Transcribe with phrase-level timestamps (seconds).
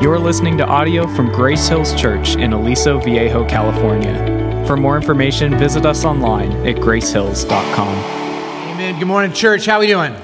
[0.00, 4.64] You're listening to audio from Grace Hills Church in Aliso Viejo, California.
[4.66, 7.88] For more information, visit us online at gracehills.com.
[8.70, 8.98] Amen.
[8.98, 9.66] Good morning, church.
[9.66, 10.16] How are we doing?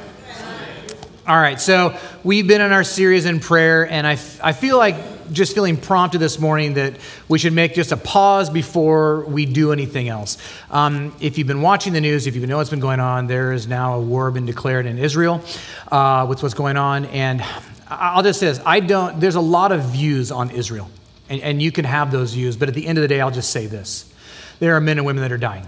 [1.26, 1.94] All right, so
[2.24, 4.96] we've been in our series in prayer, and I, feel like
[5.30, 6.94] just feeling prompted this morning that
[7.28, 10.38] we should make just a pause before we do anything else.
[10.70, 13.52] Um, if you've been watching the news, if you know what's been going on, there
[13.52, 15.44] is now a war been declared in Israel
[15.92, 17.44] uh, with what's going on, and
[17.88, 19.20] I'll just say this: I don't.
[19.20, 20.90] There's a lot of views on Israel,
[21.28, 23.30] and, and you can have those views, but at the end of the day, I'll
[23.30, 24.12] just say this:
[24.58, 25.66] there are men and women that are dying.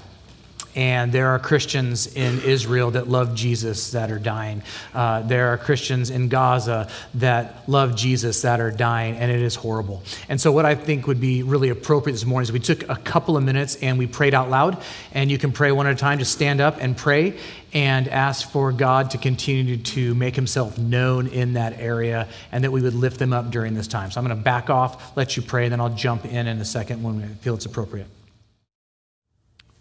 [0.78, 4.62] And there are Christians in Israel that love Jesus that are dying.
[4.94, 9.56] Uh, there are Christians in Gaza that love Jesus that are dying, and it is
[9.56, 10.04] horrible.
[10.28, 12.94] And so, what I think would be really appropriate this morning is we took a
[12.94, 14.80] couple of minutes and we prayed out loud.
[15.12, 17.36] And you can pray one at a time, just stand up and pray
[17.72, 22.70] and ask for God to continue to make himself known in that area and that
[22.70, 24.10] we would lift them up during this time.
[24.10, 26.58] So, I'm going to back off, let you pray, and then I'll jump in in
[26.58, 28.06] a second when we feel it's appropriate.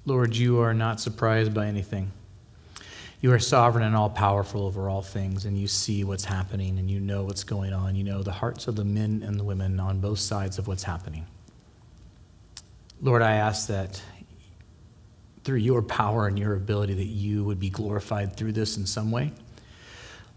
[0.05, 2.11] Lord, you are not surprised by anything.
[3.19, 6.89] You are sovereign and all powerful over all things, and you see what's happening and
[6.89, 7.95] you know what's going on.
[7.95, 10.83] You know the hearts of the men and the women on both sides of what's
[10.83, 11.25] happening.
[13.01, 14.01] Lord, I ask that
[15.47, 19.11] through your power and your ability that you would be glorified through this in some
[19.11, 19.31] way.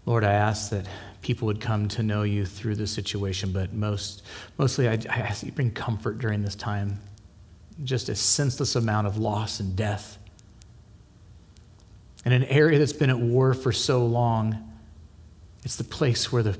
[0.05, 0.87] Lord, I ask that
[1.21, 4.23] people would come to know you through this situation, but most,
[4.57, 7.01] mostly I, I ask that you bring comfort during this time
[7.83, 10.17] just a senseless amount of loss and death.
[12.23, 14.71] In an area that's been at war for so long,
[15.65, 16.57] it's the place where the,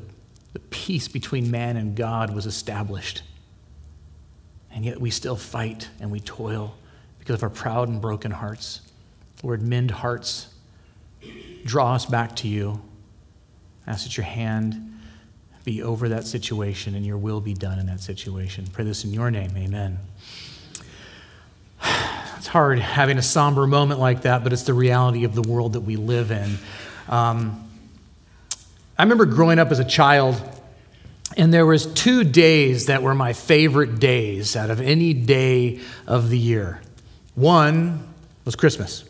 [0.52, 3.22] the peace between man and God was established.
[4.74, 6.76] And yet we still fight and we toil
[7.32, 8.82] because of our proud and broken hearts.
[9.42, 10.54] Lord, mend hearts,
[11.64, 12.82] draw us back to you.
[13.88, 15.00] Ask that your hand
[15.64, 18.68] be over that situation and your will be done in that situation.
[18.74, 19.56] Pray this in your name.
[19.56, 20.00] Amen.
[22.38, 25.74] It's hard having a somber moment like that, but it's the reality of the world
[25.74, 26.58] that we live in.
[27.08, 27.70] Um,
[28.98, 30.42] I remember growing up as a child,
[31.38, 36.32] and there was two days that were my favorite days out of any day of
[36.32, 36.82] the year.
[37.36, 38.08] One
[38.46, 39.06] was Christmas.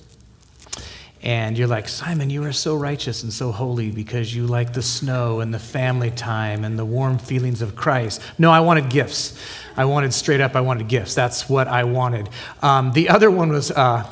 [1.23, 4.81] And you're like, Simon, you are so righteous and so holy because you like the
[4.81, 8.21] snow and the family time and the warm feelings of Christ.
[8.39, 9.39] No, I wanted gifts.
[9.77, 11.13] I wanted straight up, I wanted gifts.
[11.13, 12.29] That's what I wanted.
[12.63, 14.03] Um, the other one was uh,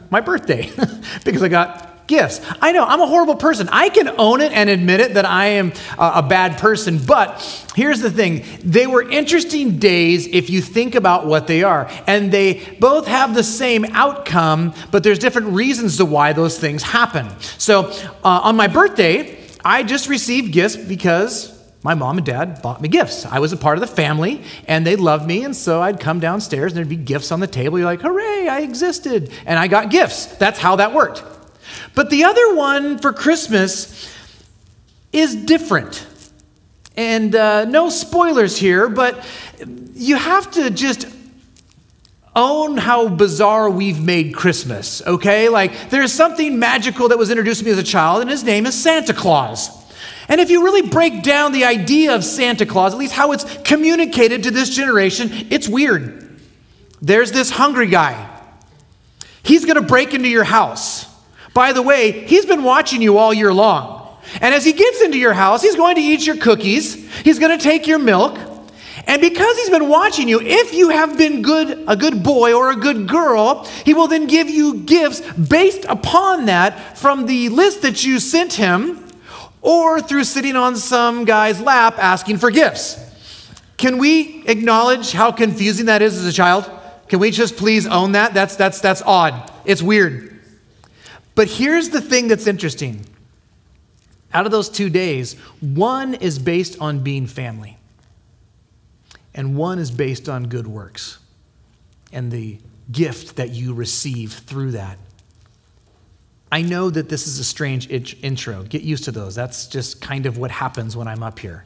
[0.10, 0.70] my birthday
[1.24, 2.40] because I got gifts.
[2.60, 3.68] I know I'm a horrible person.
[3.72, 6.98] I can own it and admit it that I am a bad person.
[6.98, 7.42] But
[7.74, 11.90] here's the thing they were interesting days if you think about what they are.
[12.06, 16.82] And they both have the same outcome, but there's different reasons to why those things
[16.82, 17.28] happen.
[17.58, 17.86] So
[18.24, 22.88] uh, on my birthday, I just received gifts because my mom and dad bought me
[22.88, 23.26] gifts.
[23.26, 25.44] I was a part of the family and they loved me.
[25.44, 27.78] And so I'd come downstairs and there'd be gifts on the table.
[27.78, 29.30] You're like, hooray, I existed.
[29.44, 30.26] And I got gifts.
[30.36, 31.22] That's how that worked.
[31.94, 34.12] But the other one for Christmas
[35.12, 36.06] is different.
[36.96, 39.24] And uh, no spoilers here, but
[39.94, 41.06] you have to just
[42.36, 45.48] own how bizarre we've made Christmas, okay?
[45.48, 48.66] Like, there's something magical that was introduced to me as a child, and his name
[48.66, 49.70] is Santa Claus.
[50.28, 53.44] And if you really break down the idea of Santa Claus, at least how it's
[53.62, 56.40] communicated to this generation, it's weird.
[57.00, 58.30] There's this hungry guy.
[59.42, 61.06] He's to break into your house.
[61.54, 64.18] By the way, he's been watching you all year long.
[64.40, 67.56] And as he gets into your house, he's going to eat your cookies, he's going
[67.56, 68.36] to take your milk.
[69.06, 72.70] And because he's been watching you, if you have been good, a good boy or
[72.70, 77.82] a good girl, he will then give you gifts based upon that from the list
[77.82, 79.06] that you sent him
[79.60, 82.98] or through sitting on some guy's lap asking for gifts.
[83.76, 86.70] Can we acknowledge how confusing that is as a child?
[87.08, 88.32] Can we just please own that?
[88.32, 89.52] That's, that's, that's odd.
[89.66, 90.33] It's weird.
[91.34, 93.04] But here's the thing that's interesting.
[94.32, 97.78] Out of those two days, one is based on being family,
[99.34, 101.18] and one is based on good works
[102.12, 102.58] and the
[102.90, 104.98] gift that you receive through that.
[106.52, 108.62] I know that this is a strange intro.
[108.62, 109.34] Get used to those.
[109.34, 111.64] That's just kind of what happens when I'm up here.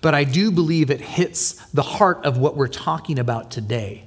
[0.00, 4.04] But I do believe it hits the heart of what we're talking about today.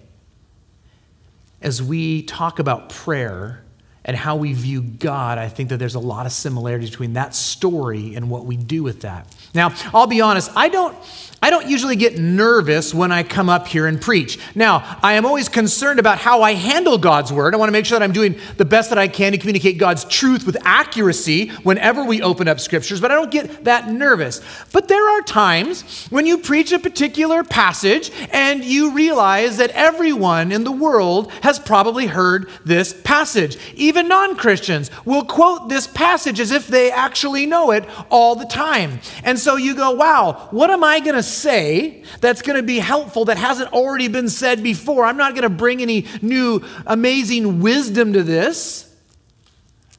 [1.62, 3.63] As we talk about prayer
[4.06, 7.34] and how we view God, I think that there's a lot of similarities between that
[7.34, 9.28] story and what we do with that.
[9.54, 10.96] Now, I'll be honest, I don't
[11.44, 14.40] I don't usually get nervous when I come up here and preach.
[14.56, 17.54] Now, I am always concerned about how I handle God's word.
[17.54, 19.78] I want to make sure that I'm doing the best that I can to communicate
[19.78, 24.40] God's truth with accuracy whenever we open up scriptures, but I don't get that nervous.
[24.72, 30.54] But there are times when you preach a particular passage and you realize that everyone
[30.54, 33.58] in the world has probably heard this passage.
[33.76, 38.46] Even non Christians will quote this passage as if they actually know it all the
[38.46, 39.02] time.
[39.24, 42.80] And so you go, wow, what am I going to say that's going to be
[42.80, 45.06] helpful that hasn't already been said before.
[45.06, 48.90] I'm not going to bring any new amazing wisdom to this.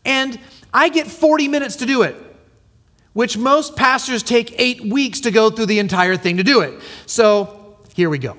[0.04, 0.38] And
[0.72, 2.16] I get 40 minutes to do it,
[3.12, 6.80] which most pastors take eight weeks to go through the entire thing to do it.
[7.06, 8.36] So here we go.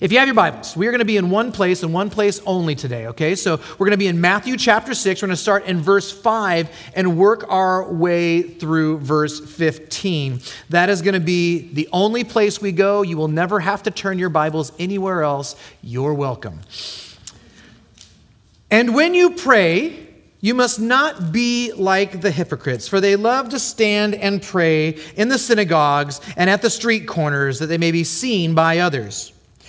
[0.00, 2.08] If you have your Bibles, we are going to be in one place and one
[2.08, 3.34] place only today, okay?
[3.34, 5.20] So we're going to be in Matthew chapter 6.
[5.20, 10.40] We're going to start in verse 5 and work our way through verse 15.
[10.70, 13.02] That is going to be the only place we go.
[13.02, 15.54] You will never have to turn your Bibles anywhere else.
[15.82, 16.60] You're welcome.
[18.70, 20.08] And when you pray,
[20.40, 25.28] you must not be like the hypocrites, for they love to stand and pray in
[25.28, 29.34] the synagogues and at the street corners that they may be seen by others.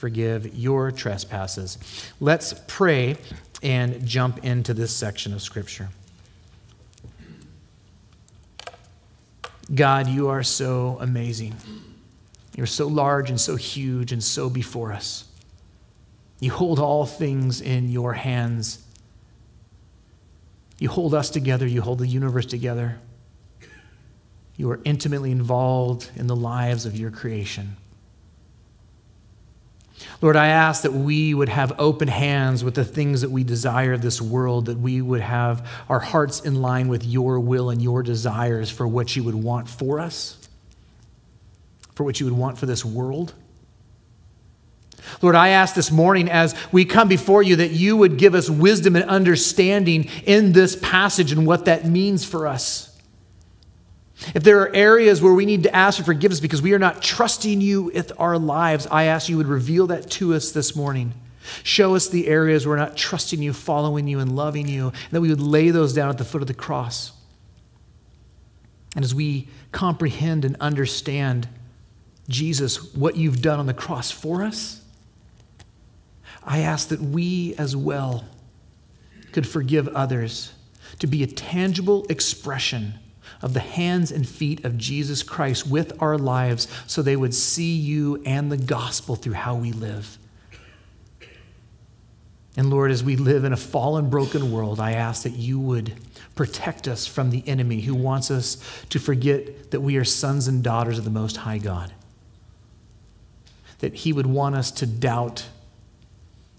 [0.00, 1.76] forgive your trespasses.
[2.20, 3.18] Let's pray
[3.62, 5.90] and jump into this section of Scripture.
[9.74, 11.54] God, you are so amazing.
[12.56, 15.28] You're so large and so huge and so before us.
[16.40, 18.82] You hold all things in your hands.
[20.78, 22.98] You hold us together, you hold the universe together.
[24.56, 27.76] You are intimately involved in the lives of your creation.
[30.22, 33.94] Lord, I ask that we would have open hands with the things that we desire
[33.94, 37.80] of this world, that we would have our hearts in line with your will and
[37.80, 40.36] your desires for what you would want for us,
[41.94, 43.32] for what you would want for this world.
[45.22, 48.50] Lord, I ask this morning as we come before you that you would give us
[48.50, 52.89] wisdom and understanding in this passage and what that means for us.
[54.34, 57.02] If there are areas where we need to ask for forgiveness because we are not
[57.02, 61.14] trusting you with our lives, I ask you would reveal that to us this morning.
[61.62, 65.22] Show us the areas we're not trusting you, following you, and loving you, and that
[65.22, 67.12] we would lay those down at the foot of the cross.
[68.94, 71.48] And as we comprehend and understand,
[72.28, 74.82] Jesus, what you've done on the cross for us,
[76.44, 78.24] I ask that we as well
[79.32, 80.52] could forgive others
[80.98, 82.94] to be a tangible expression
[83.42, 87.74] of the hands and feet of Jesus Christ with our lives so they would see
[87.74, 90.18] you and the gospel through how we live.
[92.56, 95.94] And Lord, as we live in a fallen, broken world, I ask that you would
[96.34, 98.58] protect us from the enemy who wants us
[98.90, 101.92] to forget that we are sons and daughters of the Most High God.
[103.78, 105.46] That he would want us to doubt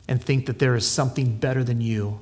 [0.07, 2.19] and think that there is something better than you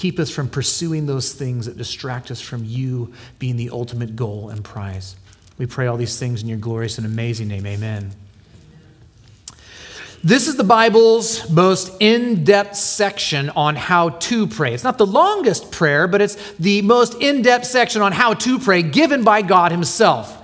[0.00, 4.48] Keep us from pursuing those things that distract us from you being the ultimate goal
[4.48, 5.14] and prize.
[5.58, 7.66] We pray all these things in your glorious and amazing name.
[7.66, 8.12] Amen.
[10.24, 14.72] This is the Bible's most in depth section on how to pray.
[14.72, 18.58] It's not the longest prayer, but it's the most in depth section on how to
[18.58, 20.39] pray given by God Himself.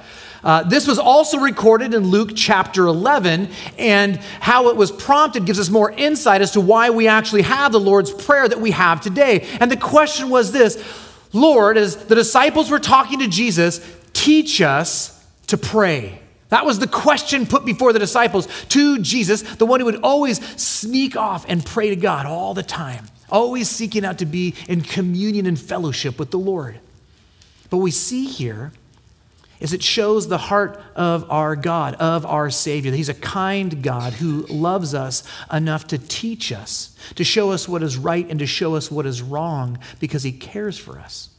[0.46, 3.48] Uh, this was also recorded in Luke chapter 11,
[3.78, 7.72] and how it was prompted gives us more insight as to why we actually have
[7.72, 9.44] the Lord's Prayer that we have today.
[9.58, 10.80] And the question was this
[11.32, 13.80] Lord, as the disciples were talking to Jesus,
[14.12, 16.20] teach us to pray.
[16.50, 20.38] That was the question put before the disciples to Jesus, the one who would always
[20.62, 24.82] sneak off and pray to God all the time, always seeking out to be in
[24.82, 26.78] communion and fellowship with the Lord.
[27.68, 28.70] But we see here
[29.60, 32.92] is it shows the heart of our God, of our Savior.
[32.92, 35.22] He's a kind God who loves us
[35.52, 39.06] enough to teach us, to show us what is right and to show us what
[39.06, 41.30] is wrong because He cares for us.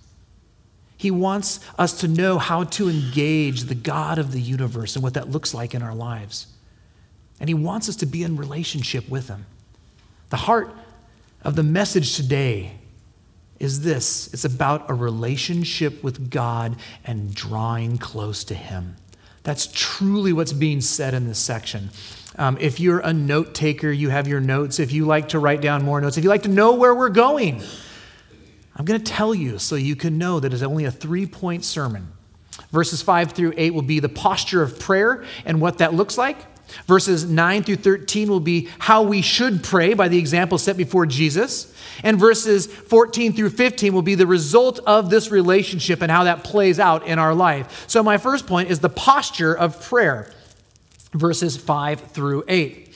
[0.98, 5.14] He wants us to know how to engage the God of the universe and what
[5.14, 6.48] that looks like in our lives.
[7.40, 9.46] And He wants us to be in relationship with Him.
[10.30, 10.74] The heart
[11.44, 12.77] of the message today
[13.60, 18.96] is this it's about a relationship with God and drawing close to Him.
[19.44, 21.90] That's truly what's being said in this section.
[22.36, 24.80] Um, if you're a note taker, you have your notes.
[24.80, 27.10] If you like to write down more notes, if you like to know where we're
[27.10, 27.62] going,
[28.76, 31.64] I'm going to tell you so you can know that it's only a three point
[31.66, 32.12] sermon.
[32.72, 36.38] Verses 5 through 8 will be the posture of prayer and what that looks like.
[36.86, 41.06] Verses 9 through 13 will be how we should pray by the example set before
[41.06, 41.74] Jesus.
[42.04, 46.44] And verses 14 through 15 will be the result of this relationship and how that
[46.44, 47.86] plays out in our life.
[47.88, 50.32] So, my first point is the posture of prayer,
[51.14, 52.88] verses 5 through 8.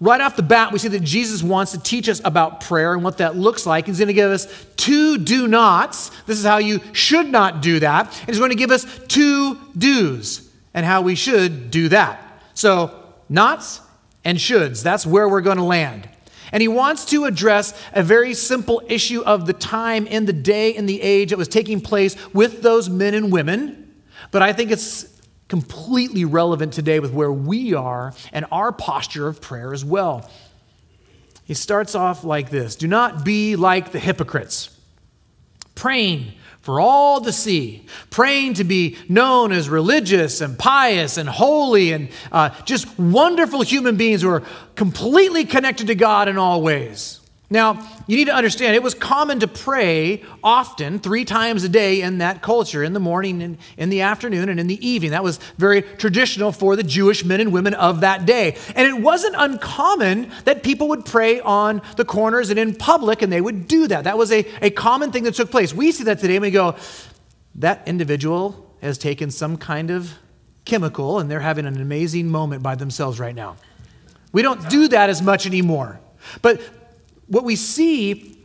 [0.00, 3.04] Right off the bat, we see that Jesus wants to teach us about prayer and
[3.04, 3.86] what that looks like.
[3.86, 6.10] He's going to give us two do nots.
[6.24, 8.06] This is how you should not do that.
[8.20, 12.42] And he's going to give us two do's and how we should do that.
[12.54, 12.99] So,
[13.30, 13.80] nots
[14.24, 16.08] and shoulds, that's where we're going to land.
[16.52, 20.74] And he wants to address a very simple issue of the time in the day
[20.74, 23.94] and the age that was taking place with those men and women.
[24.32, 29.40] But I think it's completely relevant today with where we are and our posture of
[29.40, 30.28] prayer as well.
[31.44, 34.76] He starts off like this Do not be like the hypocrites,
[35.74, 41.92] praying for all to see, praying to be known as religious and pious and holy
[41.92, 44.42] and uh, just wonderful human beings who are
[44.74, 47.19] completely connected to God in all ways.
[47.52, 52.00] Now, you need to understand it was common to pray often, three times a day
[52.00, 55.10] in that culture, in the morning, and in the afternoon, and in the evening.
[55.10, 58.56] That was very traditional for the Jewish men and women of that day.
[58.76, 63.32] And it wasn't uncommon that people would pray on the corners and in public, and
[63.32, 64.04] they would do that.
[64.04, 65.74] That was a, a common thing that took place.
[65.74, 66.76] We see that today, and we go,
[67.56, 70.12] that individual has taken some kind of
[70.64, 73.56] chemical, and they're having an amazing moment by themselves right now.
[74.30, 75.98] We don't do that as much anymore.
[76.42, 76.60] But
[77.30, 78.36] what we see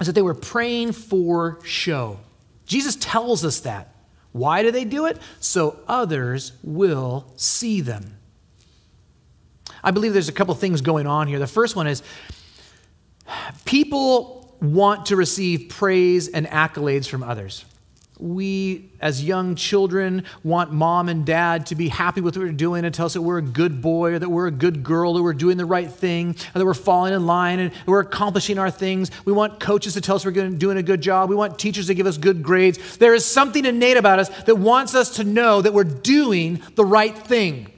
[0.00, 2.18] is that they were praying for show.
[2.64, 3.92] Jesus tells us that.
[4.32, 5.18] Why do they do it?
[5.40, 8.16] So others will see them.
[9.82, 11.40] I believe there's a couple things going on here.
[11.40, 12.02] The first one is
[13.64, 17.64] people want to receive praise and accolades from others
[18.22, 22.84] we, as young children, want mom and dad to be happy with what we're doing
[22.84, 25.22] and tell us that we're a good boy or that we're a good girl, that
[25.22, 28.70] we're doing the right thing, or that we're falling in line and we're accomplishing our
[28.70, 29.10] things.
[29.24, 31.30] We want coaches to tell us we're doing a good job.
[31.30, 32.98] We want teachers to give us good grades.
[32.98, 36.84] There is something innate about us that wants us to know that we're doing the
[36.84, 37.68] right thing.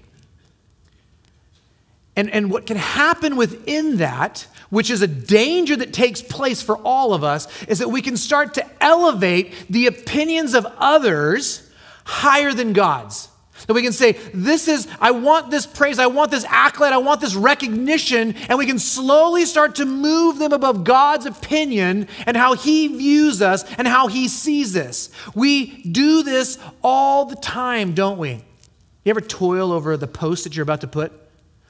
[2.15, 6.79] And, and what can happen within that which is a danger that takes place for
[6.79, 11.71] all of us, is that we can start to elevate the opinions of others
[12.07, 13.29] higher than God's.
[13.67, 16.97] That we can say, This is, I want this praise, I want this accolade, I
[16.97, 22.35] want this recognition, and we can slowly start to move them above God's opinion and
[22.35, 25.11] how He views us and how He sees us.
[25.35, 28.43] We do this all the time, don't we?
[29.05, 31.22] You ever toil over the post that you're about to put?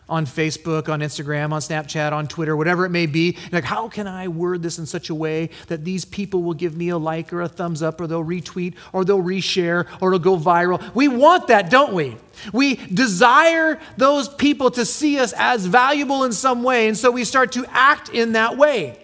[0.09, 3.37] On Facebook, on Instagram, on Snapchat, on Twitter, whatever it may be.
[3.51, 6.77] Like, how can I word this in such a way that these people will give
[6.77, 10.19] me a like or a thumbs up, or they'll retweet, or they'll reshare, or it'll
[10.19, 10.95] go viral?
[10.95, 12.17] We want that, don't we?
[12.53, 17.25] We desire those people to see us as valuable in some way, and so we
[17.25, 18.99] start to act in that way.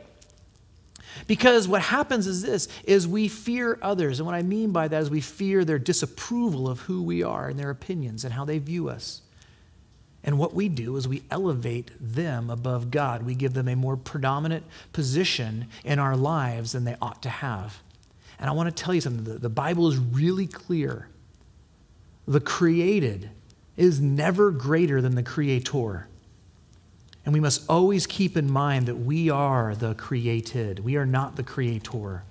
[1.26, 4.18] Because what happens is this is we fear others.
[4.18, 7.48] And what I mean by that is we fear their disapproval of who we are
[7.48, 9.20] and their opinions and how they view us.
[10.28, 13.22] And what we do is we elevate them above God.
[13.22, 17.80] We give them a more predominant position in our lives than they ought to have.
[18.38, 21.08] And I want to tell you something the, the Bible is really clear.
[22.26, 23.30] The created
[23.78, 26.08] is never greater than the creator.
[27.24, 31.36] And we must always keep in mind that we are the created, we are not
[31.36, 32.22] the creator.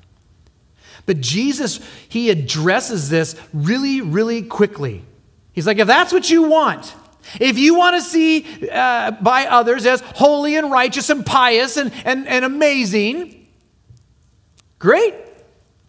[1.08, 5.04] But Jesus, he addresses this really, really quickly.
[5.52, 6.94] He's like, if that's what you want,
[7.40, 11.92] if you want to see uh, by others as holy and righteous and pious and,
[12.06, 13.48] and, and amazing,
[14.80, 15.16] great.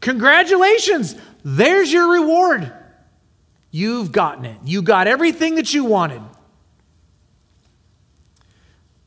[0.00, 1.16] Congratulations.
[1.44, 2.72] There's your reward.
[3.70, 4.58] You've gotten it.
[4.64, 6.22] You got everything that you wanted.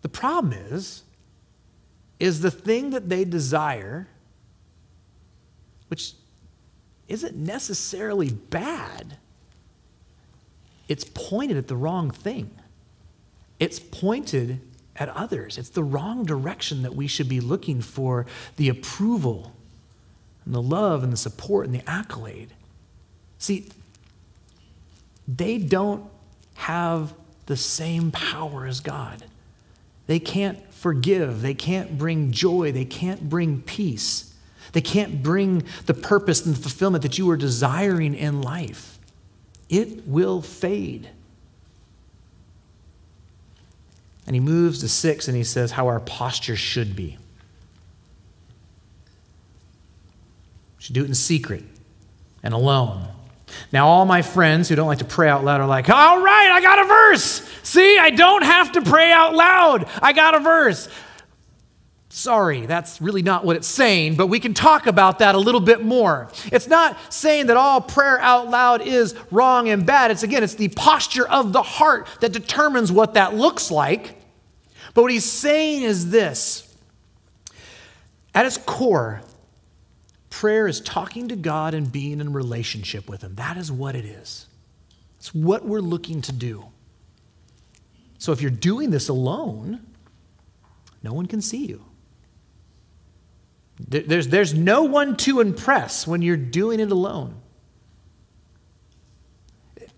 [0.01, 1.03] The problem is,
[2.19, 4.07] is the thing that they desire,
[5.87, 6.13] which
[7.07, 9.17] isn't necessarily bad,
[10.91, 12.51] it's pointed at the wrong thing.
[13.59, 14.59] It's pointed
[14.97, 15.57] at others.
[15.57, 18.25] It's the wrong direction that we should be looking for
[18.57, 19.53] the approval
[20.43, 22.49] and the love and the support and the accolade.
[23.37, 23.69] See,
[25.29, 26.03] they don't
[26.55, 27.13] have
[27.45, 29.23] the same power as God.
[30.07, 34.33] They can't forgive, they can't bring joy, they can't bring peace,
[34.73, 38.90] they can't bring the purpose and the fulfillment that you are desiring in life.
[39.71, 41.09] It will fade.
[44.27, 47.17] And he moves to six and he says how our posture should be.
[50.77, 51.63] We should do it in secret
[52.43, 53.07] and alone.
[53.71, 56.51] Now, all my friends who don't like to pray out loud are like, all right,
[56.51, 57.49] I got a verse.
[57.63, 59.89] See, I don't have to pray out loud.
[60.01, 60.89] I got a verse.
[62.13, 65.61] Sorry, that's really not what it's saying, but we can talk about that a little
[65.61, 66.29] bit more.
[66.51, 70.11] It's not saying that all prayer out loud is wrong and bad.
[70.11, 74.21] It's again, it's the posture of the heart that determines what that looks like.
[74.93, 76.75] But what he's saying is this
[78.35, 79.21] at its core,
[80.29, 83.35] prayer is talking to God and being in relationship with Him.
[83.35, 84.47] That is what it is.
[85.17, 86.65] It's what we're looking to do.
[88.17, 89.85] So if you're doing this alone,
[91.03, 91.85] no one can see you.
[93.87, 97.35] There's, there's no one to impress when you're doing it alone.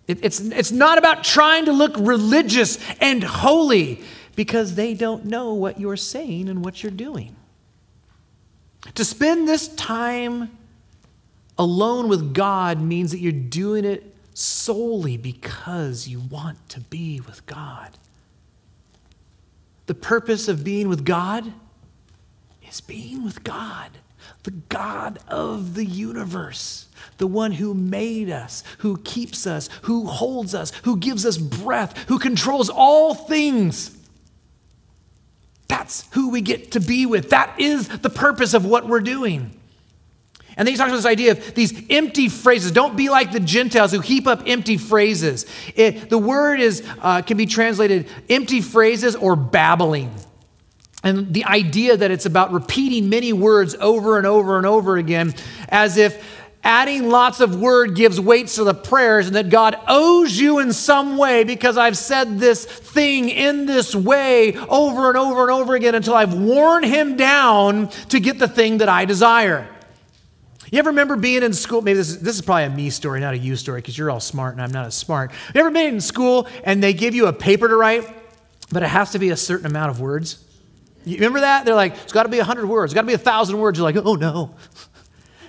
[0.08, 4.04] It, it's, it's not about trying to look religious and holy
[4.36, 7.36] because they don't know what you're saying and what you're doing.
[8.96, 10.58] To spend this time
[11.58, 17.46] alone with God means that you're doing it solely because you want to be with
[17.46, 17.92] God.
[19.86, 21.54] The purpose of being with God
[22.74, 23.92] is being with God,
[24.44, 26.88] the God of the universe,
[27.18, 31.98] the one who made us, who keeps us, who holds us, who gives us breath,
[32.08, 33.96] who controls all things.
[35.68, 37.30] That's who we get to be with.
[37.30, 39.60] That is the purpose of what we're doing.
[40.56, 42.72] And then he talks about this idea of these empty phrases.
[42.72, 45.48] Don't be like the Gentiles who heap up empty phrases.
[45.76, 50.14] It, the word is, uh, can be translated empty phrases or babbling.
[51.04, 55.34] And the idea that it's about repeating many words over and over and over again
[55.68, 56.24] as if
[56.64, 60.72] adding lots of word gives weight to the prayers and that God owes you in
[60.72, 65.76] some way because I've said this thing in this way over and over and over
[65.76, 69.68] again until I've worn him down to get the thing that I desire.
[70.72, 71.82] You ever remember being in school?
[71.82, 74.10] Maybe this is, this is probably a me story, not a you story, because you're
[74.10, 75.32] all smart and I'm not as smart.
[75.54, 78.10] You ever been in school and they give you a paper to write,
[78.72, 80.44] but it has to be a certain amount of words?
[81.06, 81.66] You remember that?
[81.66, 83.78] They're like, it's got to be 100 words, it's got to be 1,000 words.
[83.78, 84.56] You're like, oh no.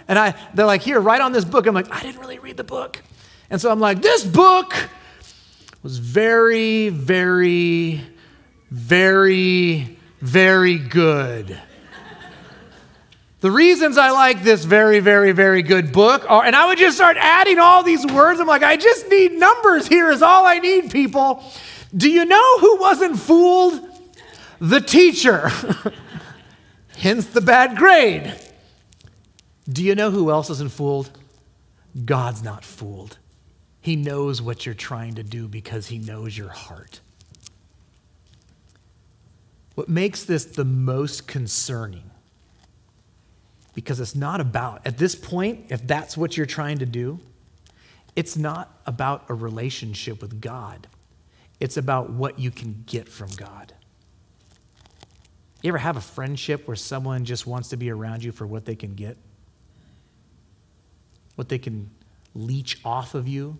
[0.06, 1.66] And I, they're like, here, write on this book.
[1.66, 3.02] I'm like, I didn't really read the book.
[3.48, 4.74] And so I'm like, this book
[5.82, 8.02] was very, very,
[8.70, 11.58] very, very good.
[13.40, 16.96] The reasons I like this very, very, very good book are, and I would just
[16.96, 18.40] start adding all these words.
[18.40, 21.44] I'm like, I just need numbers here, is all I need, people.
[21.94, 23.93] Do you know who wasn't fooled?
[24.60, 25.50] The teacher.
[26.96, 28.34] Hence the bad grade.
[29.68, 31.10] Do you know who else isn't fooled?
[32.04, 33.18] God's not fooled.
[33.80, 37.00] He knows what you're trying to do because he knows your heart.
[39.74, 42.10] What makes this the most concerning,
[43.74, 47.20] because it's not about, at this point, if that's what you're trying to do,
[48.16, 50.86] it's not about a relationship with God.
[51.60, 53.73] It's about what you can get from God.
[55.64, 58.64] You ever have a friendship where someone just wants to be around you for what
[58.64, 59.16] they can get?
[61.34, 61.90] what they can
[62.34, 63.58] leech off of you.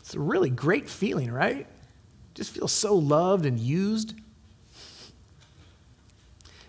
[0.00, 1.66] It's a really great feeling, right?
[2.34, 4.14] Just feel so loved and used.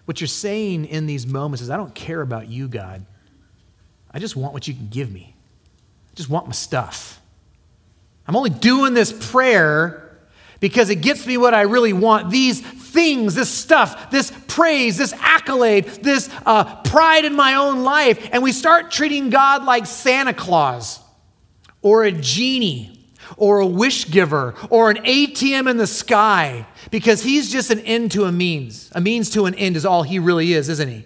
[0.05, 3.05] What you're saying in these moments is, I don't care about you, God.
[4.11, 5.35] I just want what you can give me.
[6.11, 7.19] I just want my stuff.
[8.27, 10.17] I'm only doing this prayer
[10.59, 12.29] because it gets me what I really want.
[12.29, 12.61] These
[12.95, 18.29] things, this stuff, this praise, this accolade, this uh, pride in my own life.
[18.31, 20.99] And we start treating God like Santa Claus
[21.83, 22.97] or a genie
[23.37, 28.11] or a wish giver or an ATM in the sky because he's just an end
[28.13, 28.91] to a means.
[28.95, 31.05] A means to an end is all he really is, isn't he?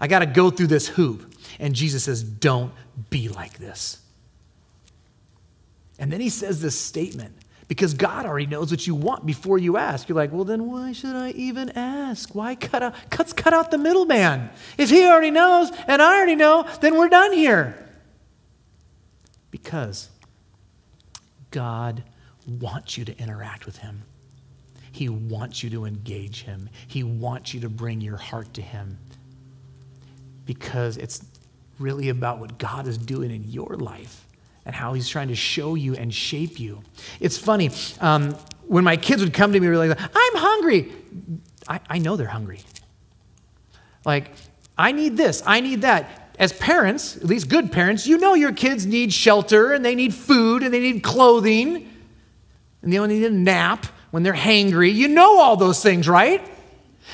[0.00, 1.34] I got to go through this hoop.
[1.58, 2.72] And Jesus says, Don't
[3.10, 3.98] be like this.
[5.98, 7.32] And then he says this statement
[7.68, 10.08] because God already knows what you want before you ask.
[10.08, 12.34] You're like, well, then why should I even ask?
[12.34, 14.50] Why cut out, cuts cut out the middleman?
[14.76, 17.78] If he already knows and I already know, then we're done here.
[19.50, 20.10] Because
[21.50, 22.02] God
[22.46, 24.02] wants you to interact with Him.
[24.92, 26.68] He wants you to engage Him.
[26.86, 28.98] He wants you to bring your heart to Him
[30.46, 31.24] because it's
[31.78, 34.23] really about what God is doing in your life
[34.64, 36.82] and how He's trying to show you and shape you.
[37.20, 40.92] It's funny, um, when my kids would come to me, and be like, I'm hungry.
[41.68, 42.60] I, I know they're hungry.
[44.04, 44.30] Like,
[44.76, 48.52] I need this, I need that as parents, at least good parents, you know your
[48.52, 51.88] kids need shelter and they need food and they need clothing
[52.82, 54.92] and they only need a nap when they're hangry.
[54.92, 56.42] You know all those things, right?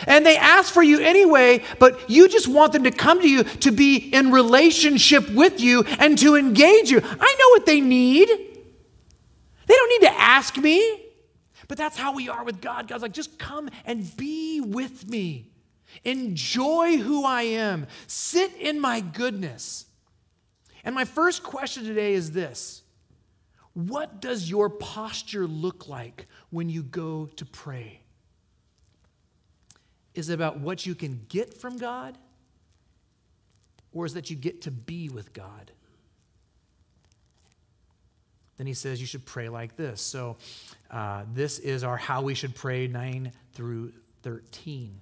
[0.06, 3.44] And they ask for you anyway, but you just want them to come to you
[3.44, 7.00] to be in relationship with you and to engage you.
[7.02, 8.28] I know what they need.
[8.28, 11.06] They don't need to ask me.
[11.68, 12.88] But that's how we are with God.
[12.88, 15.46] God's like, just come and be with me.
[16.04, 17.86] Enjoy who I am.
[18.06, 19.86] Sit in my goodness.
[20.84, 22.82] And my first question today is this
[23.74, 27.99] What does your posture look like when you go to pray?
[30.14, 32.18] Is about what you can get from God?
[33.92, 35.70] Or is that you get to be with God?
[38.56, 40.02] Then he says you should pray like this.
[40.02, 40.36] So,
[40.90, 43.92] uh, this is our how we should pray 9 through
[44.22, 45.00] 13.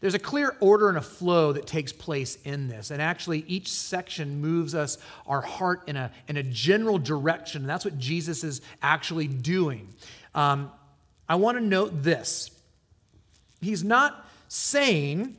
[0.00, 2.90] There's a clear order and a flow that takes place in this.
[2.90, 7.62] And actually, each section moves us, our heart, in a, in a general direction.
[7.62, 9.88] And that's what Jesus is actually doing.
[10.34, 10.70] Um,
[11.28, 12.50] I want to note this
[13.60, 15.36] He's not saying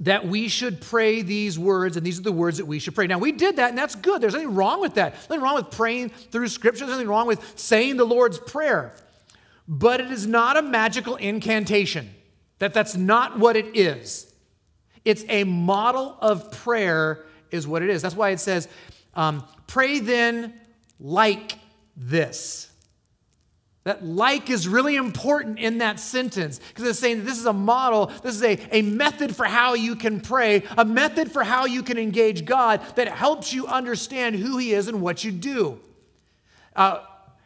[0.00, 3.06] that we should pray these words, and these are the words that we should pray.
[3.06, 4.22] Now, we did that, and that's good.
[4.22, 5.12] There's nothing wrong with that.
[5.12, 6.86] There's nothing wrong with praying through Scripture.
[6.86, 8.94] There's nothing wrong with saying the Lord's Prayer.
[9.68, 12.10] But it is not a magical incantation.
[12.58, 14.32] That that's not what it is.
[15.04, 18.00] It's a model of prayer, is what it is.
[18.00, 18.68] That's why it says,
[19.14, 20.54] um, pray then
[20.98, 21.58] like
[21.96, 22.71] this.
[23.84, 28.06] That like is really important in that sentence because it's saying this is a model,
[28.22, 31.82] this is a, a method for how you can pray, a method for how you
[31.82, 35.80] can engage God that helps you understand who He is and what you do.
[36.76, 37.00] Uh,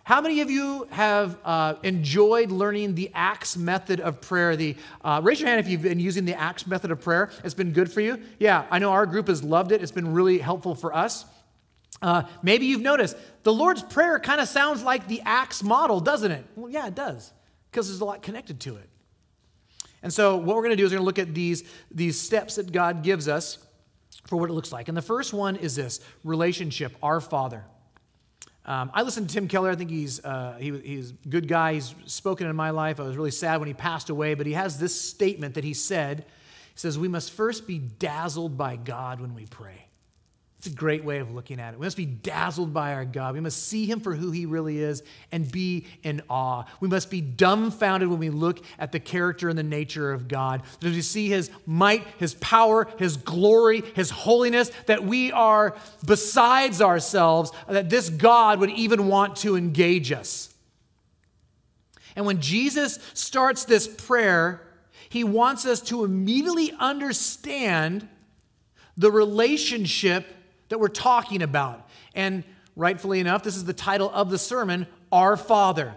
[0.07, 4.55] how many of you have uh, enjoyed learning the ACTS method of prayer?
[4.55, 7.31] The, uh, raise your hand if you've been using the ACTS method of prayer.
[7.43, 8.21] It's been good for you.
[8.39, 9.83] Yeah, I know our group has loved it.
[9.83, 11.25] It's been really helpful for us.
[12.03, 16.31] Uh, maybe you've noticed the Lord's Prayer kind of sounds like the ACTS model, doesn't
[16.31, 16.45] it?
[16.55, 17.33] Well, yeah, it does,
[17.71, 18.89] because there's a lot connected to it.
[20.03, 22.21] And so, what we're going to do is we're going to look at these, these
[22.21, 23.59] steps that God gives us
[24.27, 24.89] for what it looks like.
[24.89, 27.65] And the first one is this relationship, our Father.
[28.67, 29.71] Um, I listened to Tim Keller.
[29.71, 31.75] I think he's, uh, he, he's a good guy.
[31.75, 32.99] He's spoken in my life.
[32.99, 35.73] I was really sad when he passed away, but he has this statement that he
[35.73, 36.27] said.
[36.75, 39.86] He says, We must first be dazzled by God when we pray.
[40.67, 41.79] It's a great way of looking at it.
[41.79, 43.35] We must be dazzled by our God.
[43.35, 46.65] We must see him for who he really is and be in awe.
[46.81, 50.65] We must be dumbfounded when we look at the character and the nature of God.
[50.81, 56.83] That we see his might, his power, his glory, his holiness, that we are besides
[56.83, 60.53] ourselves, that this God would even want to engage us.
[62.17, 64.63] And when Jesus starts this prayer,
[65.11, 68.09] he wants us to immediately understand
[68.97, 70.33] the relationship
[70.69, 71.89] that we're talking about.
[72.15, 75.95] And rightfully enough, this is the title of the sermon Our Father.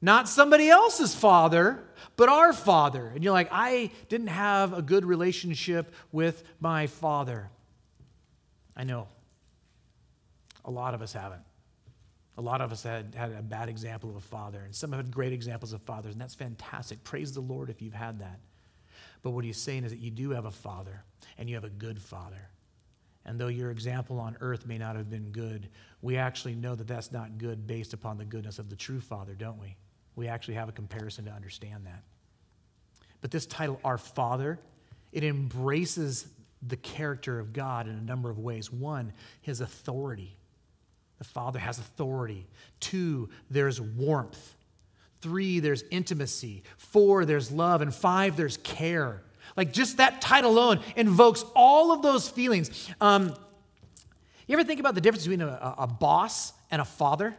[0.00, 1.82] Not somebody else's father,
[2.16, 3.12] but our father.
[3.14, 7.50] And you're like, I didn't have a good relationship with my father.
[8.76, 9.06] I know.
[10.64, 11.42] A lot of us haven't.
[12.38, 14.98] A lot of us had, had a bad example of a father, and some have
[14.98, 17.04] had great examples of fathers, and that's fantastic.
[17.04, 18.40] Praise the Lord if you've had that.
[19.22, 21.04] But what he's saying is that you do have a father,
[21.36, 22.48] and you have a good father.
[23.24, 25.68] And though your example on earth may not have been good,
[26.00, 29.34] we actually know that that's not good based upon the goodness of the true Father,
[29.34, 29.76] don't we?
[30.16, 32.02] We actually have a comparison to understand that.
[33.20, 34.58] But this title, Our Father,
[35.12, 36.26] it embraces
[36.66, 38.72] the character of God in a number of ways.
[38.72, 40.36] One, his authority.
[41.18, 42.46] The Father has authority.
[42.80, 44.54] Two, there's warmth.
[45.20, 46.64] Three, there's intimacy.
[46.76, 47.80] Four, there's love.
[47.80, 49.22] And five, there's care.
[49.56, 52.90] Like just that title alone invokes all of those feelings.
[53.00, 53.34] Um,
[54.46, 57.34] you ever think about the difference between a, a boss and a father?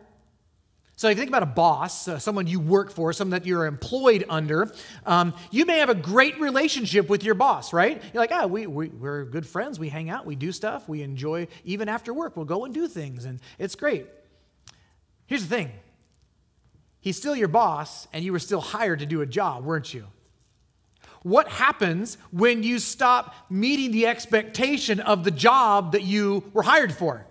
[0.95, 3.65] So if you think about a boss, uh, someone you work for, someone that you're
[3.65, 4.71] employed under,
[5.05, 8.01] um, you may have a great relationship with your boss, right?
[8.13, 9.79] You're like, ah, oh, we, we, we're good friends.
[9.79, 10.25] We hang out.
[10.25, 10.87] We do stuff.
[10.87, 14.05] We enjoy, even after work, we'll go and do things, and it's great.
[15.25, 15.71] Here's the thing.
[17.01, 20.05] He's still your boss, and you were still hired to do a job, weren't you?
[21.23, 26.93] What happens when you stop meeting the expectation of the job that you were hired
[26.93, 27.25] for?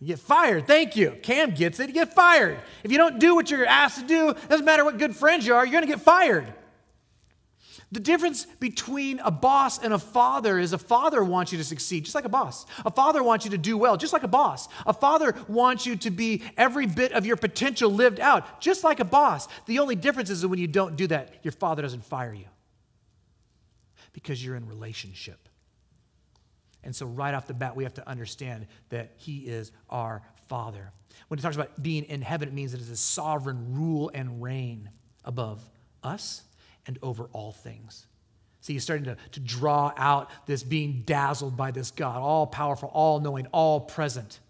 [0.00, 0.66] You get fired.
[0.68, 1.18] Thank you.
[1.22, 1.88] Cam gets it.
[1.88, 2.58] You get fired.
[2.84, 5.54] If you don't do what you're asked to do, doesn't matter what good friends you
[5.54, 6.54] are, you're going to get fired.
[7.90, 12.04] The difference between a boss and a father is a father wants you to succeed,
[12.04, 12.66] just like a boss.
[12.84, 14.68] A father wants you to do well, just like a boss.
[14.84, 19.00] A father wants you to be every bit of your potential lived out, just like
[19.00, 19.48] a boss.
[19.64, 22.44] The only difference is that when you don't do that, your father doesn't fire you
[24.12, 25.48] because you're in relationship.
[26.84, 30.92] And so, right off the bat, we have to understand that He is our Father.
[31.28, 34.42] When He talks about being in heaven, it means that it's a sovereign rule and
[34.42, 34.90] reign
[35.24, 35.68] above
[36.02, 36.42] us
[36.88, 38.06] and over all things.
[38.60, 42.90] See, he's starting to, to draw out this being dazzled by this God, all powerful,
[42.92, 44.40] all knowing, all present.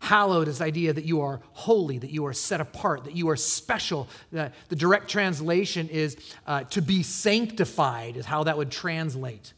[0.00, 3.28] Hallowed is the idea that you are holy, that you are set apart, that you
[3.30, 4.08] are special.
[4.32, 9.52] The, the direct translation is uh, to be sanctified, is how that would translate.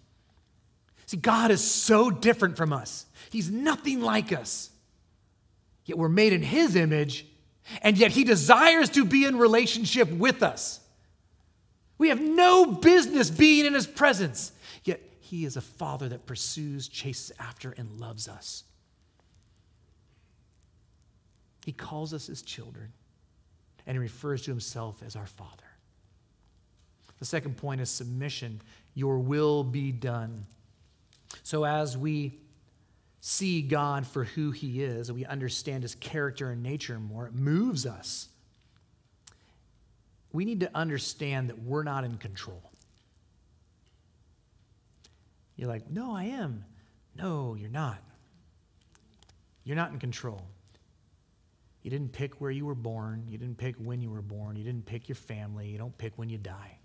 [1.07, 3.07] See, God is so different from us.
[3.31, 4.71] He's nothing like us.
[5.85, 7.27] Yet we're made in His image,
[7.83, 10.81] and yet He desires to be in relationship with us.
[11.99, 14.53] We have no business being in his presence.
[14.85, 18.65] Yet he is a father that pursues, chases after, and loves us.
[21.65, 22.93] He calls us his children,
[23.87, 25.65] and he refers to himself as our father.
[27.19, 28.61] The second point is submission.
[28.95, 30.47] Your will be done.
[31.43, 32.39] So as we
[33.21, 37.35] see God for who he is, and we understand his character and nature more, it
[37.35, 38.29] moves us
[40.37, 42.63] we need to understand that we're not in control.
[45.57, 46.63] You're like, no, I am.
[47.17, 47.97] No, you're not.
[49.65, 50.43] You're not in control.
[51.83, 53.25] You didn't pick where you were born.
[53.31, 54.57] You didn't pick when you were born.
[54.57, 55.69] You didn't pick your family.
[55.69, 56.77] You don't pick when you die.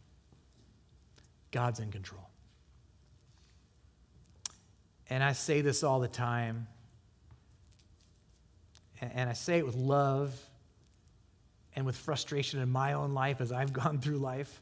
[1.52, 2.30] God's in control.
[5.10, 6.68] And I say this all the time.
[9.02, 10.40] And I say it with love
[11.76, 14.62] and with frustration in my own life as I've gone through life.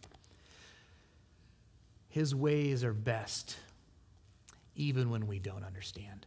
[2.09, 3.55] His ways are best,
[4.75, 6.25] even when we don't understand.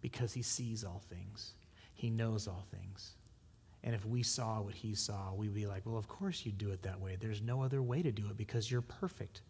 [0.00, 1.52] Because he sees all things,
[1.94, 3.12] he knows all things.
[3.84, 6.70] And if we saw what he saw, we'd be like, well, of course you'd do
[6.70, 7.16] it that way.
[7.20, 9.42] There's no other way to do it because you're perfect.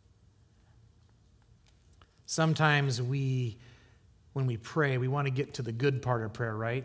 [2.25, 3.59] Sometimes we,
[4.33, 6.85] when we pray, we want to get to the good part of prayer, right?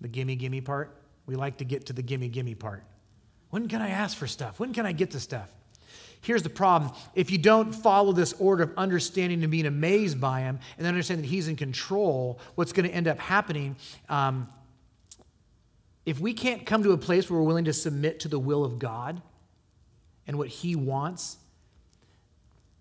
[0.00, 0.96] The gimme, gimme part.
[1.26, 2.84] We like to get to the gimme, gimme part.
[3.50, 4.60] When can I ask for stuff?
[4.60, 5.50] When can I get to stuff?
[6.20, 6.92] Here's the problem.
[7.14, 10.92] If you don't follow this order of understanding and being amazed by Him and then
[10.94, 13.76] understand that He's in control, what's going to end up happening,
[14.08, 14.48] um,
[16.04, 18.64] if we can't come to a place where we're willing to submit to the will
[18.64, 19.22] of God
[20.26, 21.36] and what He wants,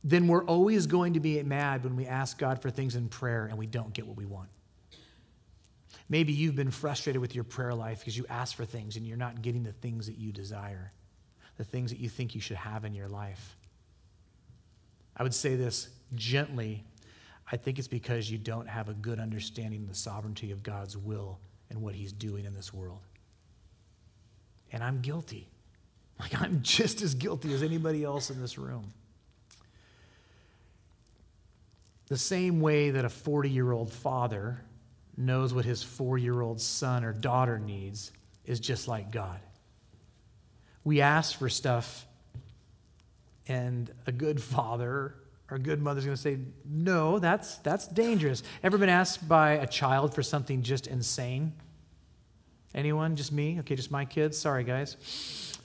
[0.03, 3.45] then we're always going to be mad when we ask God for things in prayer
[3.45, 4.49] and we don't get what we want.
[6.09, 9.17] Maybe you've been frustrated with your prayer life because you ask for things and you're
[9.17, 10.93] not getting the things that you desire,
[11.57, 13.57] the things that you think you should have in your life.
[15.17, 16.85] I would say this gently.
[17.51, 20.95] I think it's because you don't have a good understanding of the sovereignty of God's
[20.95, 21.39] will
[21.69, 23.01] and what He's doing in this world.
[24.71, 25.49] And I'm guilty.
[26.19, 28.91] Like, I'm just as guilty as anybody else in this room.
[32.07, 34.59] The same way that a 40 year old father
[35.17, 38.11] knows what his four year old son or daughter needs
[38.45, 39.39] is just like God.
[40.83, 42.05] We ask for stuff,
[43.47, 45.15] and a good father
[45.49, 48.43] or good mother is going to say, No, that's, that's dangerous.
[48.63, 51.53] Ever been asked by a child for something just insane?
[52.75, 53.15] Anyone?
[53.15, 53.59] Just me?
[53.59, 54.37] Okay, just my kids?
[54.37, 55.56] Sorry, guys.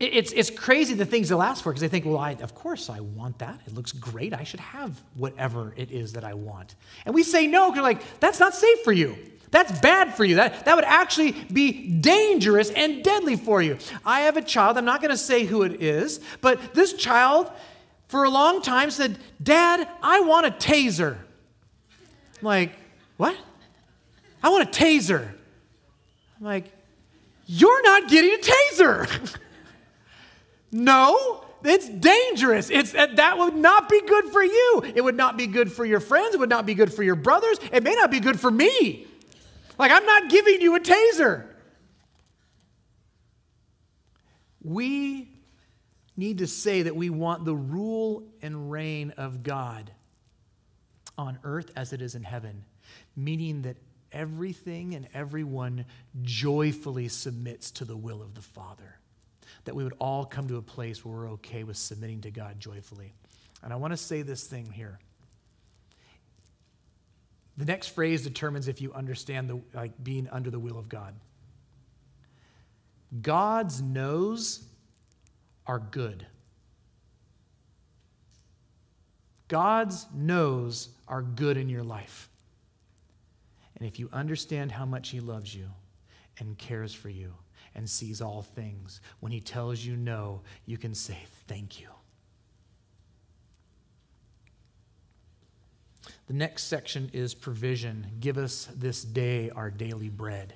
[0.00, 2.88] It's, it's crazy the things they'll ask for because they think, well, I, of course
[2.88, 3.60] I want that.
[3.66, 4.32] It looks great.
[4.32, 6.74] I should have whatever it is that I want.
[7.04, 9.18] And we say no because, like, that's not safe for you.
[9.50, 10.36] That's bad for you.
[10.36, 13.76] That, that would actually be dangerous and deadly for you.
[14.06, 17.50] I have a child, I'm not going to say who it is, but this child
[18.08, 21.18] for a long time said, Dad, I want a taser.
[22.38, 22.72] I'm like,
[23.18, 23.36] what?
[24.42, 25.28] I want a taser.
[26.38, 26.72] I'm like,
[27.44, 29.36] you're not getting a taser.
[30.72, 32.70] No, it's dangerous.
[32.70, 34.82] It's, uh, that would not be good for you.
[34.94, 36.34] It would not be good for your friends.
[36.34, 37.58] It would not be good for your brothers.
[37.72, 39.06] It may not be good for me.
[39.78, 41.46] Like, I'm not giving you a taser.
[44.62, 45.28] We
[46.16, 49.90] need to say that we want the rule and reign of God
[51.16, 52.64] on earth as it is in heaven,
[53.16, 53.76] meaning that
[54.12, 55.86] everything and everyone
[56.22, 58.99] joyfully submits to the will of the Father
[59.70, 62.58] that we would all come to a place where we're okay with submitting to God
[62.58, 63.14] joyfully.
[63.62, 64.98] And I want to say this thing here.
[67.56, 71.14] The next phrase determines if you understand the, like being under the will of God.
[73.22, 74.64] God's no's
[75.68, 76.26] are good.
[79.46, 82.28] God's no's are good in your life.
[83.76, 85.68] And if you understand how much He loves you
[86.40, 87.34] and cares for you
[87.80, 91.16] and sees all things, when He tells you no, you can say,
[91.48, 91.88] Thank you.
[96.26, 98.06] The next section is provision.
[98.20, 100.54] Give us this day our daily bread.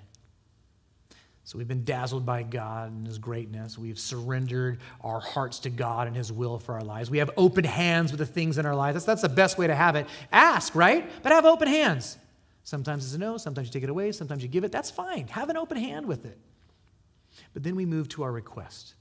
[1.45, 3.79] So we've been dazzled by God and His greatness.
[3.79, 7.11] We've surrendered our hearts to God and His will for our lives.
[7.11, 8.95] We have open hands with the things in our lives.
[8.97, 10.07] That's, that's the best way to have it.
[10.31, 11.11] Ask, right?
[11.23, 12.19] But have open hands.
[12.65, 14.73] Sometimes it's a no, sometimes you take it away, sometimes you give it.
[14.73, 15.29] That's fine.
[15.29, 16.39] Have an open hand with it.
[17.53, 18.94] But then we move to our request.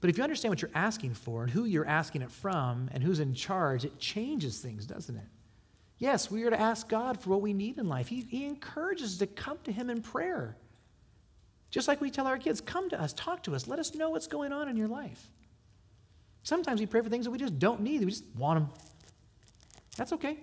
[0.00, 3.02] But if you understand what you're asking for and who you're asking it from and
[3.02, 5.26] who's in charge, it changes things, doesn't it?
[5.98, 8.06] Yes, we are to ask God for what we need in life.
[8.06, 10.56] He, he encourages us to come to Him in prayer.
[11.70, 14.10] Just like we tell our kids, come to us, talk to us, let us know
[14.10, 15.30] what's going on in your life.
[16.44, 18.70] Sometimes we pray for things that we just don't need, we just want them.
[19.96, 20.38] That's okay.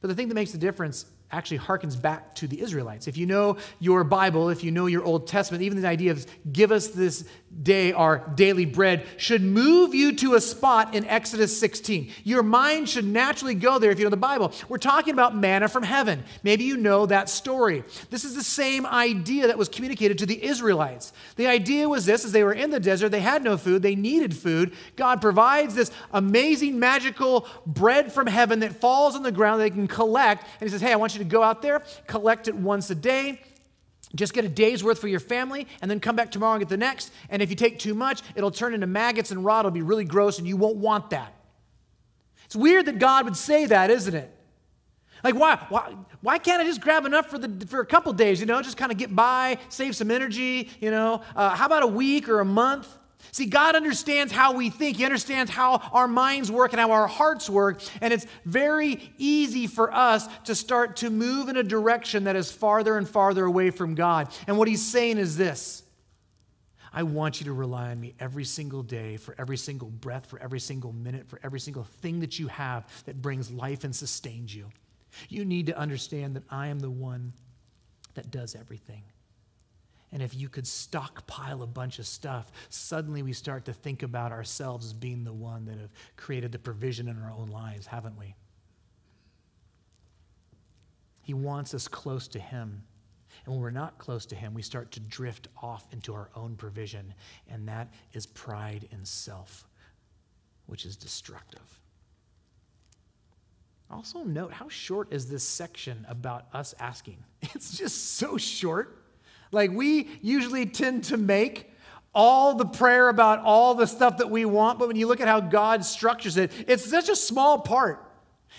[0.00, 3.06] But the thing that makes the difference actually harkens back to the Israelites.
[3.06, 6.26] If you know your Bible, if you know your Old Testament, even the idea of
[6.52, 7.28] give us this
[7.62, 12.10] day our daily bread should move you to a spot in Exodus 16.
[12.24, 14.52] Your mind should naturally go there if you know the Bible.
[14.68, 16.22] We're talking about manna from heaven.
[16.42, 17.84] Maybe you know that story.
[18.08, 21.12] This is the same idea that was communicated to the Israelites.
[21.36, 23.96] The idea was this as they were in the desert, they had no food, they
[23.96, 24.72] needed food.
[24.96, 29.70] God provides this amazing magical bread from heaven that falls on the ground that they
[29.70, 32.54] can collect and he says, "Hey, I want you to go out there, collect it
[32.54, 33.40] once a day."
[34.14, 36.68] Just get a day's worth for your family and then come back tomorrow and get
[36.68, 37.12] the next.
[37.28, 39.60] And if you take too much, it'll turn into maggots and rot.
[39.60, 41.32] It'll be really gross and you won't want that.
[42.46, 44.34] It's weird that God would say that, isn't it?
[45.22, 48.40] Like, why, why, why can't I just grab enough for, the, for a couple days,
[48.40, 51.22] you know, just kind of get by, save some energy, you know?
[51.36, 52.88] Uh, how about a week or a month?
[53.32, 54.96] See, God understands how we think.
[54.96, 57.82] He understands how our minds work and how our hearts work.
[58.00, 62.50] And it's very easy for us to start to move in a direction that is
[62.50, 64.28] farther and farther away from God.
[64.46, 65.82] And what He's saying is this
[66.92, 70.40] I want you to rely on me every single day, for every single breath, for
[70.40, 74.54] every single minute, for every single thing that you have that brings life and sustains
[74.54, 74.70] you.
[75.28, 77.32] You need to understand that I am the one
[78.14, 79.02] that does everything.
[80.12, 84.32] And if you could stockpile a bunch of stuff, suddenly we start to think about
[84.32, 88.18] ourselves as being the one that have created the provision in our own lives, haven't
[88.18, 88.34] we?
[91.22, 92.82] He wants us close to Him.
[93.44, 96.56] And when we're not close to Him, we start to drift off into our own
[96.56, 97.14] provision.
[97.48, 99.68] And that is pride in self,
[100.66, 101.80] which is destructive.
[103.88, 107.22] Also, note how short is this section about us asking?
[107.54, 108.99] It's just so short.
[109.52, 111.70] Like we usually tend to make
[112.14, 115.28] all the prayer about all the stuff that we want, but when you look at
[115.28, 118.06] how God structures it, it's such a small part.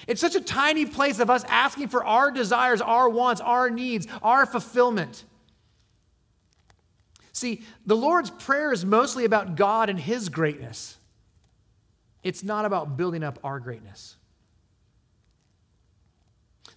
[0.08, 4.08] It's such a tiny place of us asking for our desires, our wants, our needs,
[4.24, 5.26] our fulfillment.
[7.34, 10.98] See, the Lord's Prayer is mostly about God and His greatness.
[12.24, 14.16] It's not about building up our greatness.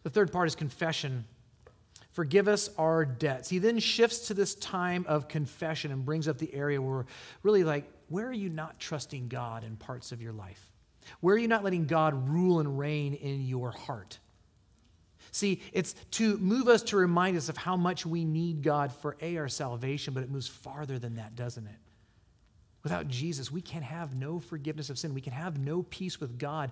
[0.03, 1.25] The third part is confession
[2.15, 3.51] Forgive us our debts.
[3.51, 7.07] He then shifts to this time of confession and brings up the area where
[7.43, 10.71] really like, where are you not trusting God in parts of your life?
[11.19, 14.21] Where are you not letting God rule and reign in your heart?
[15.33, 19.17] See, it's to move us to remind us of how much we need God for
[19.21, 21.79] A, our salvation, but it moves farther than that, doesn't it?
[22.85, 25.15] Without Jesus, we can have no forgiveness of sin.
[25.15, 26.71] We can have no peace with God.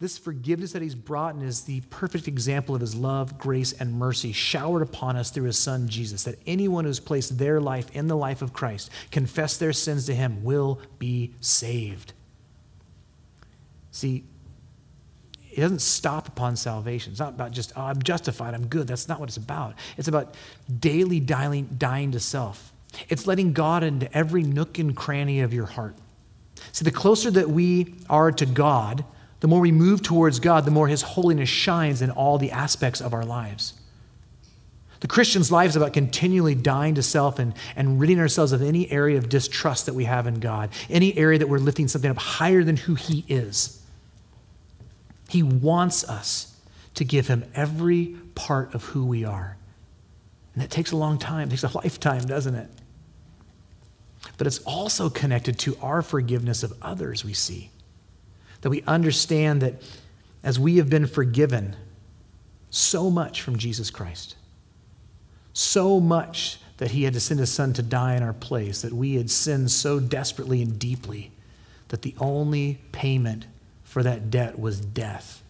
[0.00, 3.92] This forgiveness that he's brought in is the perfect example of his love, grace, and
[3.92, 8.06] mercy showered upon us through his son Jesus, that anyone who's placed their life in
[8.06, 12.12] the life of Christ, confess their sins to him, will be saved.
[13.90, 14.22] See,
[15.50, 17.10] it doesn't stop upon salvation.
[17.10, 18.86] It's not about just, oh, I'm justified, I'm good.
[18.86, 19.74] That's not what it's about.
[19.96, 20.36] It's about
[20.78, 22.72] daily dying, dying to self.
[23.08, 25.96] It's letting God into every nook and cranny of your heart.
[26.70, 29.04] See, the closer that we are to God,
[29.40, 33.00] the more we move towards God, the more His holiness shines in all the aspects
[33.00, 33.74] of our lives.
[35.00, 38.90] The Christian's life is about continually dying to self and, and ridding ourselves of any
[38.90, 42.16] area of distrust that we have in God, any area that we're lifting something up
[42.16, 43.80] higher than who He is.
[45.28, 46.56] He wants us
[46.94, 49.56] to give Him every part of who we are.
[50.54, 52.68] And that takes a long time, it takes a lifetime, doesn't it?
[54.36, 57.70] But it's also connected to our forgiveness of others we see
[58.60, 59.82] that we understand that
[60.42, 61.76] as we have been forgiven,
[62.70, 64.36] so much from Jesus Christ.
[65.52, 68.92] So much that he had to send his son to die in our place, that
[68.92, 71.32] we had sinned so desperately and deeply
[71.88, 73.46] that the only payment
[73.82, 75.42] for that debt was death.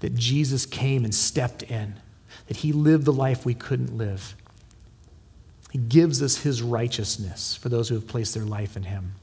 [0.00, 1.94] That Jesus came and stepped in,
[2.46, 4.34] that he lived the life we couldn't live.
[5.70, 9.14] He gives us his righteousness for those who have placed their life in him.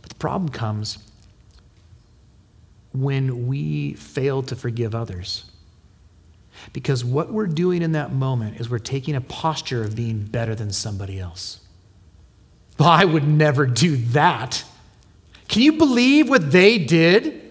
[0.00, 0.98] But the problem comes
[3.02, 5.44] when we fail to forgive others.
[6.72, 10.54] Because what we're doing in that moment is we're taking a posture of being better
[10.54, 11.60] than somebody else.
[12.78, 14.64] Well, I would never do that.
[15.48, 17.42] Can you believe what they did?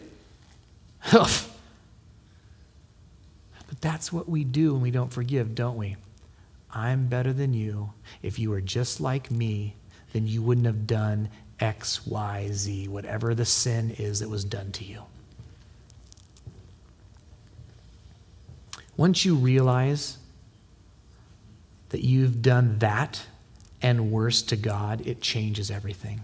[1.12, 1.48] but
[3.82, 5.96] that's what we do when we don't forgive, don't we?
[6.72, 7.94] I'm better than you.
[8.22, 9.76] If you were just like me,
[10.14, 11.30] then you wouldn't have done
[11.60, 15.04] X, Y, Z, whatever the sin is that was done to you.
[18.98, 20.18] Once you realize
[21.90, 23.26] that you've done that
[23.82, 26.22] and worse to God, it changes everything.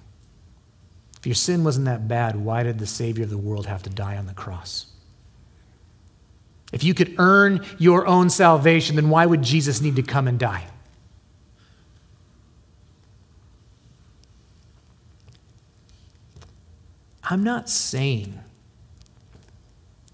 [1.17, 3.89] If your sin wasn't that bad, why did the Savior of the world have to
[3.89, 4.87] die on the cross?
[6.71, 10.39] If you could earn your own salvation, then why would Jesus need to come and
[10.39, 10.65] die?
[17.23, 18.39] I'm not saying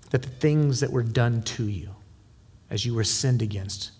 [0.09, 1.89] that the things that were done to you
[2.69, 3.91] as you were sinned against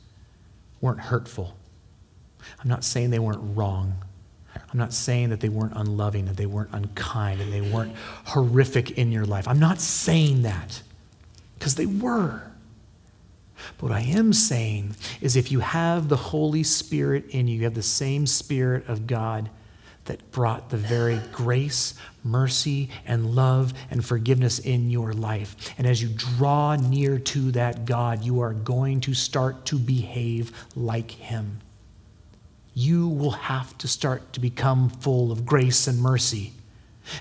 [0.81, 1.55] weren't hurtful.
[2.61, 3.95] I'm not saying they weren't wrong.
[4.55, 7.95] I'm not saying that they weren't unloving, that they weren't unkind, and they weren't
[8.25, 9.47] horrific in your life.
[9.47, 10.81] I'm not saying that
[11.57, 12.43] because they were.
[13.77, 17.63] But what I am saying is if you have the Holy Spirit in you, you
[17.63, 19.49] have the same Spirit of God
[20.07, 21.93] that brought the very grace,
[22.23, 25.55] mercy, and love and forgiveness in your life.
[25.77, 30.51] And as you draw near to that God, you are going to start to behave
[30.75, 31.59] like Him.
[32.73, 36.53] You will have to start to become full of grace and mercy.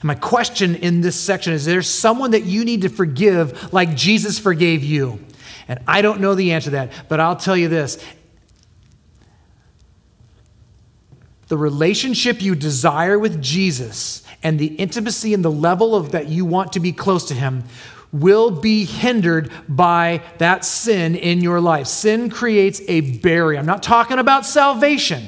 [0.00, 3.94] And my question in this section is there someone that you need to forgive like
[3.94, 5.20] Jesus forgave you?
[5.68, 8.02] And I don't know the answer to that, but I'll tell you this
[11.48, 16.44] the relationship you desire with Jesus and the intimacy and the level of that you
[16.44, 17.64] want to be close to him
[18.12, 21.86] will be hindered by that sin in your life.
[21.86, 23.58] Sin creates a barrier.
[23.58, 25.26] I'm not talking about salvation,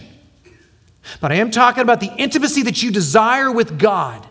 [1.21, 4.27] but I am talking about the intimacy that you desire with God.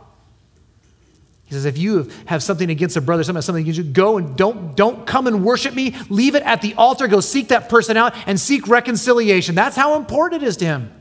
[1.45, 4.75] He says, if you have something against a brother, something against you, go and don't,
[4.75, 5.95] don't come and worship me.
[6.09, 7.07] Leave it at the altar.
[7.07, 9.55] Go seek that person out and seek reconciliation.
[9.55, 10.91] That's how important it is to him.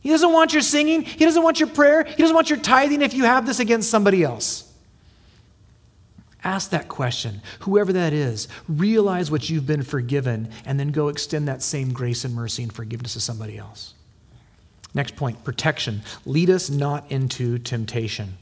[0.00, 1.02] He doesn't want your singing.
[1.02, 2.04] He doesn't want your prayer.
[2.04, 4.64] He doesn't want your tithing if you have this against somebody else.
[6.44, 8.46] Ask that question, whoever that is.
[8.68, 12.72] Realize what you've been forgiven, and then go extend that same grace and mercy and
[12.72, 13.94] forgiveness to somebody else.
[14.94, 16.02] Next point protection.
[16.24, 18.38] Lead us not into temptation.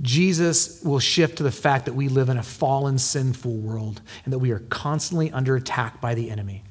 [0.00, 4.32] Jesus will shift to the fact that we live in a fallen, sinful world and
[4.32, 6.62] that we are constantly under attack by the enemy.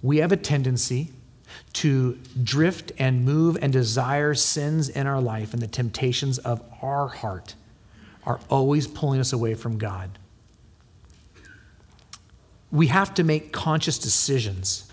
[0.00, 1.10] We have a tendency
[1.74, 7.08] to drift and move and desire sins in our life, and the temptations of our
[7.08, 7.54] heart
[8.24, 10.18] are always pulling us away from God.
[12.70, 14.90] We have to make conscious decisions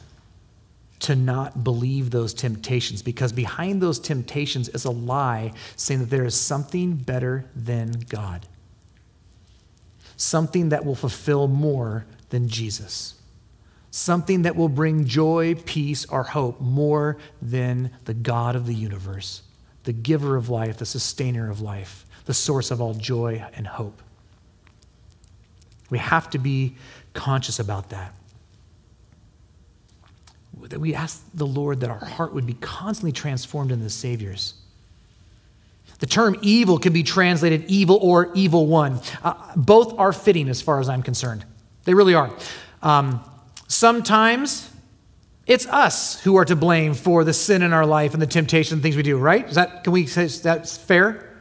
[0.99, 6.26] to not believe those temptations because behind those temptations is a lie saying that there
[6.26, 8.45] is something better than God,
[10.16, 13.16] something that will fulfill more than Jesus
[13.92, 19.44] something that will bring joy, peace, or hope more than the God of the universe,
[19.84, 24.02] the giver of life, the sustainer of life, the source of all joy and hope.
[25.89, 26.76] We have to be
[27.14, 28.14] conscious about that.
[30.62, 34.54] That we ask the Lord that our heart would be constantly transformed in the Savior's.
[36.00, 39.02] The term evil can be translated evil or evil one.
[39.22, 41.46] Uh, both are fitting as far as I'm concerned.
[41.84, 42.32] They really are.
[42.82, 43.24] Um,
[43.72, 44.70] Sometimes
[45.48, 48.76] it's us who are to blame for the sin in our life and the temptation
[48.76, 49.48] and things we do, right?
[49.48, 51.40] Is that, can we say that's fair?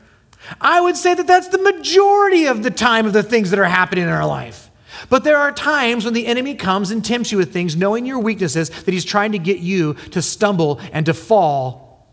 [0.61, 3.65] I would say that that's the majority of the time of the things that are
[3.65, 4.71] happening in our life.
[5.09, 8.21] But there are times when the enemy comes and tempts you with things, knowing your
[8.21, 12.07] weaknesses, that he's trying to get you to stumble and to fall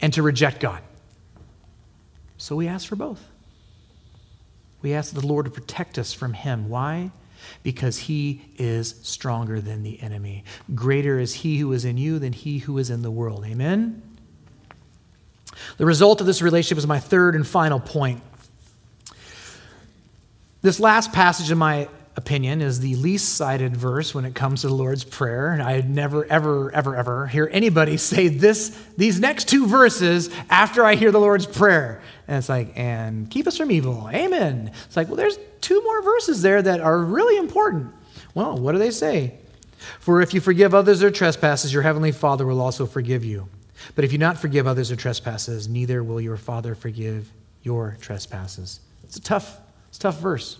[0.00, 0.82] and to reject God.
[2.38, 3.24] So we ask for both.
[4.82, 6.68] We ask the Lord to protect us from him.
[6.68, 7.12] Why?
[7.62, 10.44] Because he is stronger than the enemy.
[10.74, 13.44] Greater is he who is in you than he who is in the world.
[13.46, 14.02] Amen?
[15.76, 18.22] The result of this relationship is my third and final point.
[20.62, 24.68] This last passage in my opinion, is the least cited verse when it comes to
[24.68, 25.52] the Lord's Prayer.
[25.52, 30.84] And I never, ever, ever, ever hear anybody say this, these next two verses after
[30.84, 32.02] I hear the Lord's Prayer.
[32.28, 34.08] And it's like, and keep us from evil.
[34.12, 34.72] Amen.
[34.86, 37.92] It's like, well, there's two more verses there that are really important.
[38.34, 39.34] Well, what do they say?
[39.98, 43.48] For if you forgive others their trespasses, your heavenly Father will also forgive you.
[43.94, 47.30] But if you not forgive others their trespasses, neither will your Father forgive
[47.62, 48.80] your trespasses.
[49.04, 49.58] It's a tough,
[49.88, 50.58] it's a tough verse.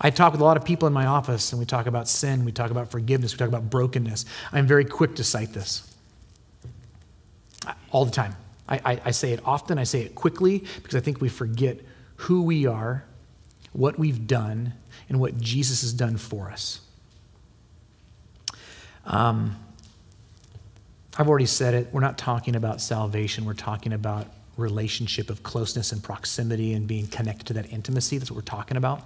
[0.00, 2.44] I talk with a lot of people in my office, and we talk about sin,
[2.44, 4.24] we talk about forgiveness, we talk about brokenness.
[4.52, 5.94] I'm very quick to cite this
[7.90, 8.34] all the time.
[8.68, 11.78] I, I, I say it often, I say it quickly, because I think we forget
[12.16, 13.04] who we are,
[13.72, 14.72] what we've done,
[15.08, 16.80] and what Jesus has done for us.
[19.06, 19.56] Um,
[21.16, 21.88] I've already said it.
[21.92, 23.44] We're not talking about salvation.
[23.44, 24.26] We're talking about
[24.56, 28.18] relationship of closeness and proximity and being connected to that intimacy.
[28.18, 29.02] That's what we're talking about.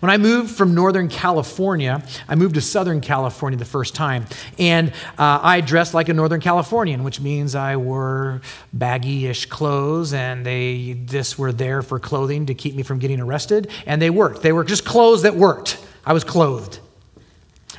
[0.00, 4.26] When I moved from Northern California, I moved to Southern California the first time,
[4.58, 8.42] and uh, I dressed like a Northern Californian, which means I wore
[8.74, 13.70] baggy-ish clothes, and they just were there for clothing to keep me from getting arrested,
[13.86, 14.42] and they worked.
[14.42, 15.78] They were just clothes that worked.
[16.04, 16.78] I was clothed.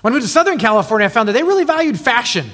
[0.02, 2.50] When I moved to Southern California, I found that they really valued fashion.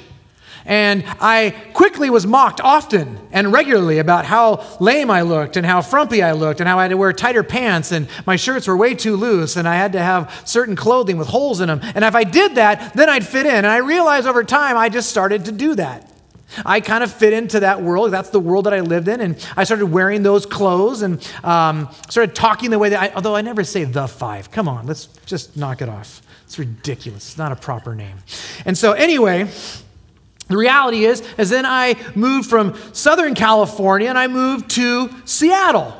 [0.65, 5.81] And I quickly was mocked often and regularly about how lame I looked and how
[5.81, 8.77] frumpy I looked and how I had to wear tighter pants and my shirts were
[8.77, 11.81] way too loose and I had to have certain clothing with holes in them.
[11.95, 13.55] And if I did that, then I'd fit in.
[13.55, 16.09] And I realized over time I just started to do that.
[16.65, 18.11] I kind of fit into that world.
[18.11, 19.21] That's the world that I lived in.
[19.21, 23.35] And I started wearing those clothes and um, started talking the way that I, although
[23.35, 24.51] I never say the five.
[24.51, 26.21] Come on, let's just knock it off.
[26.45, 27.29] It's ridiculous.
[27.29, 28.17] It's not a proper name.
[28.65, 29.47] And so, anyway,
[30.49, 35.95] the reality is, is then I moved from Southern California and I moved to Seattle.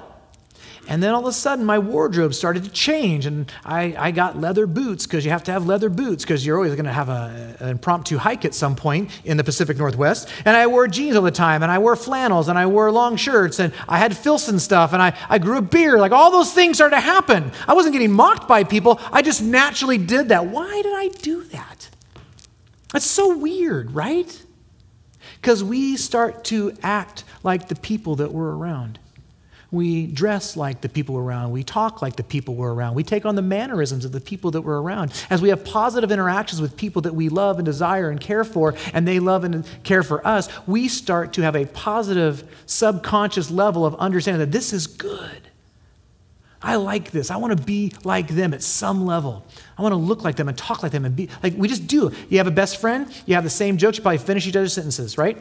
[0.90, 4.42] And then all of a sudden, my wardrobe started to change, and I, I got
[4.42, 7.10] leather boots because you have to have leather boots because you're always going to have
[7.10, 10.28] a, an impromptu hike at some point in the Pacific Northwest.
[10.46, 13.18] And I wore jeans all the time, and I wore flannels, and I wore long
[13.18, 16.00] shirts, and I had Filson stuff, and I, I grew a beard.
[16.00, 17.52] Like all those things started to happen.
[17.68, 20.48] I wasn't getting mocked by people, I just naturally did that.
[20.48, 21.89] Why did I do that?
[22.94, 24.44] That's so weird, right?
[25.36, 29.00] Because we start to act like the people that we're around.
[29.72, 31.52] We dress like the people around.
[31.52, 32.96] We talk like the people we're around.
[32.96, 35.14] We take on the mannerisms of the people that we're around.
[35.30, 38.74] As we have positive interactions with people that we love and desire and care for,
[38.94, 43.86] and they love and care for us, we start to have a positive subconscious level
[43.86, 45.39] of understanding that this is good.
[46.62, 47.32] I like this.
[47.32, 49.46] I want to be like them at some level.
[49.78, 51.88] I want to look like them and talk like them and be like we just
[51.88, 52.12] do.
[52.30, 54.74] You have a best friend, you have the same jokes, you probably finish each other's
[54.74, 55.38] sentences, right?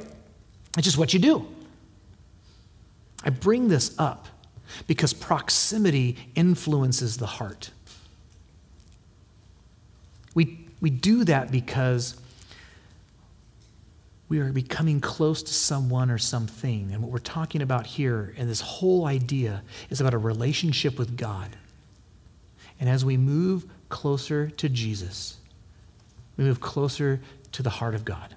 [0.77, 1.47] It's just what you do.
[3.25, 4.29] I bring this up
[4.87, 7.71] because proximity influences the heart.
[10.35, 12.21] We, we do that because
[14.29, 16.91] we are becoming close to someone or something.
[16.93, 21.17] And what we're talking about here, and this whole idea, is about a relationship with
[21.17, 21.57] God.
[22.79, 25.39] And as we move closer to Jesus,
[26.37, 27.21] we move closer
[27.53, 28.35] to the heart of God.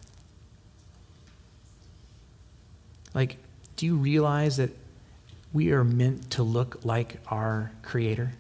[3.14, 3.38] Like,
[3.76, 4.72] do you realize that
[5.52, 8.32] we are meant to look like our Creator?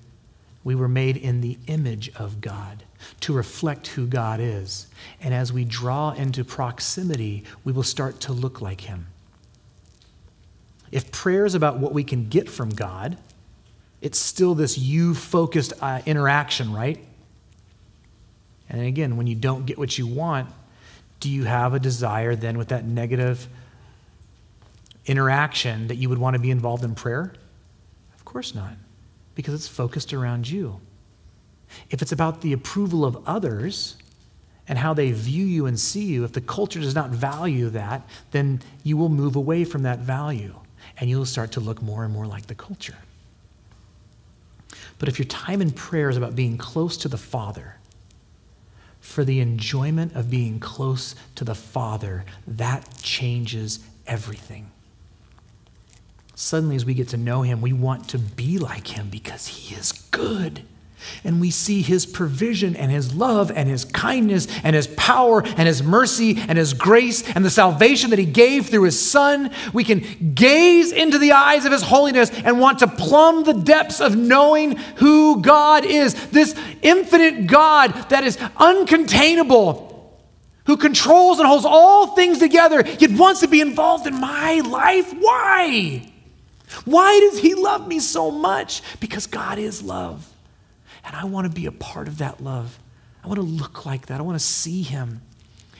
[0.63, 2.83] We were made in the image of God
[3.21, 4.87] to reflect who God is.
[5.21, 9.07] And as we draw into proximity, we will start to look like Him.
[10.91, 13.17] If prayer is about what we can get from God,
[14.01, 16.99] it's still this you focused uh, interaction, right?
[18.69, 20.49] And again, when you don't get what you want,
[21.19, 23.47] do you have a desire then with that negative
[25.05, 27.33] interaction that you would want to be involved in prayer?
[28.15, 28.73] Of course not,
[29.35, 30.79] because it's focused around you.
[31.89, 33.97] If it's about the approval of others
[34.67, 38.07] and how they view you and see you, if the culture does not value that,
[38.31, 40.55] then you will move away from that value
[40.97, 42.97] and you'll start to look more and more like the culture.
[44.99, 47.75] But if your time in prayer is about being close to the Father,
[49.01, 54.71] for the enjoyment of being close to the Father, that changes everything.
[56.35, 59.75] Suddenly, as we get to know Him, we want to be like Him because He
[59.75, 60.63] is good
[61.23, 65.67] and we see his provision and his love and his kindness and his power and
[65.67, 69.83] his mercy and his grace and the salvation that he gave through his son, we
[69.83, 74.15] can gaze into the eyes of his holiness and want to plumb the depths of
[74.15, 76.13] knowing who God is.
[76.27, 79.89] This infinite God that is uncontainable.
[80.67, 85.11] Who controls and holds all things together, yet wants to be involved in my life?
[85.13, 86.11] Why?
[86.85, 88.81] Why does he love me so much?
[88.99, 90.27] Because God is love.
[91.03, 92.79] And I want to be a part of that love.
[93.23, 94.19] I want to look like that.
[94.19, 95.21] I want to see him.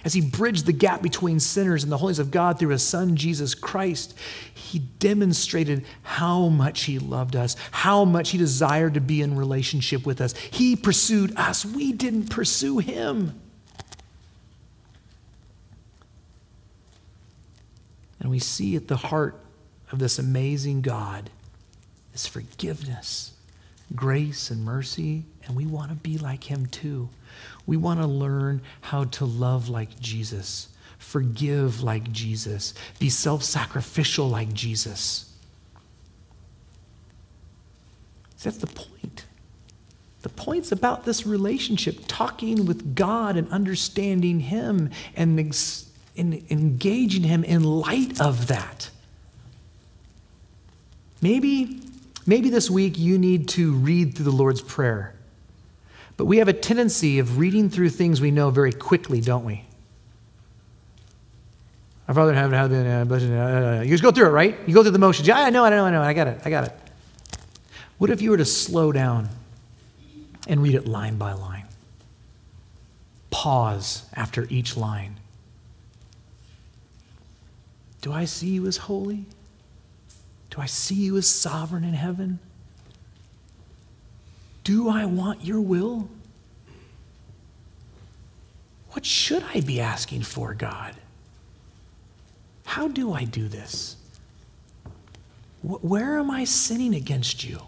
[0.03, 3.15] As he bridged the gap between sinners and the holiness of God through his son,
[3.15, 4.17] Jesus Christ,
[4.51, 10.05] he demonstrated how much he loved us, how much he desired to be in relationship
[10.05, 10.35] with us.
[10.35, 13.39] He pursued us, we didn't pursue him.
[18.19, 19.39] And we see at the heart
[19.91, 21.29] of this amazing God
[22.13, 23.33] is forgiveness,
[23.95, 27.09] grace, and mercy, and we want to be like him too.
[27.65, 34.29] We want to learn how to love like Jesus, forgive like Jesus, be self sacrificial
[34.29, 35.27] like Jesus.
[38.43, 39.25] that's the point.
[40.23, 45.39] The point's about this relationship, talking with God and understanding Him and,
[46.17, 48.89] and engaging Him in light of that.
[51.21, 51.81] Maybe,
[52.25, 55.15] maybe this week you need to read through the Lord's Prayer
[56.21, 59.65] but we have a tendency of reading through things we know very quickly, don't we?
[62.07, 62.67] Our Father in heaven, how
[63.05, 64.55] been, you just go through it, right?
[64.67, 65.27] You go through the motions.
[65.27, 66.77] Yeah, I know, I know, I know, I got it, I got it.
[67.97, 69.29] What if you were to slow down
[70.47, 71.65] and read it line by line?
[73.31, 75.15] Pause after each line.
[78.01, 79.25] Do I see you as holy?
[80.51, 82.39] Do I see you as sovereign in heaven?
[84.63, 86.09] Do I want your will?
[88.91, 90.95] What should I be asking for, God?
[92.65, 93.95] How do I do this?
[95.61, 97.61] Where am I sinning against you?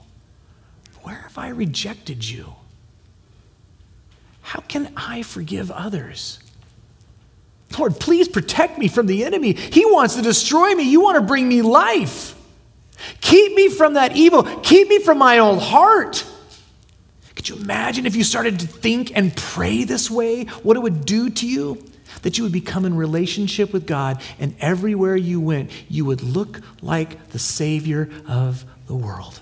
[1.03, 2.53] Where have I rejected you?
[4.41, 6.39] How can I forgive others?
[7.79, 9.53] Lord, please protect me from the enemy.
[9.53, 10.83] He wants to destroy me.
[10.83, 12.35] You want to bring me life.
[13.21, 14.43] Keep me from that evil.
[14.43, 16.25] Keep me from my old heart.
[17.35, 21.05] Could you imagine if you started to think and pray this way, what it would
[21.05, 21.83] do to you?
[22.21, 26.61] That you would become in relationship with God, and everywhere you went, you would look
[26.81, 29.41] like the Savior of the world.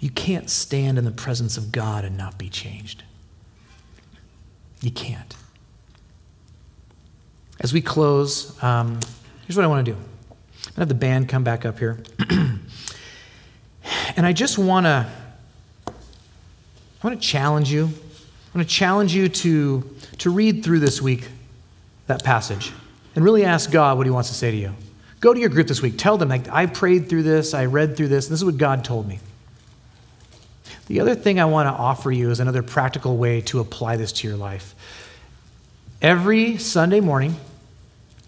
[0.00, 3.02] You can't stand in the presence of God and not be changed.
[4.80, 5.34] You can't.
[7.60, 9.00] As we close, um,
[9.46, 9.98] here's what I want to do.
[10.58, 11.98] I'm going to have the band come back up here.
[14.16, 15.06] And I just want to
[15.86, 17.84] I want to challenge you.
[17.84, 21.28] I want to challenge you to, to read through this week
[22.08, 22.72] that passage
[23.14, 24.74] and really ask God what He wants to say to you.
[25.20, 25.94] Go to your group this week.
[25.96, 28.56] Tell them, like, I prayed through this, I read through this, and this is what
[28.56, 29.20] God told me.
[30.86, 34.10] The other thing I want to offer you is another practical way to apply this
[34.12, 34.74] to your life.
[36.02, 37.36] Every Sunday morning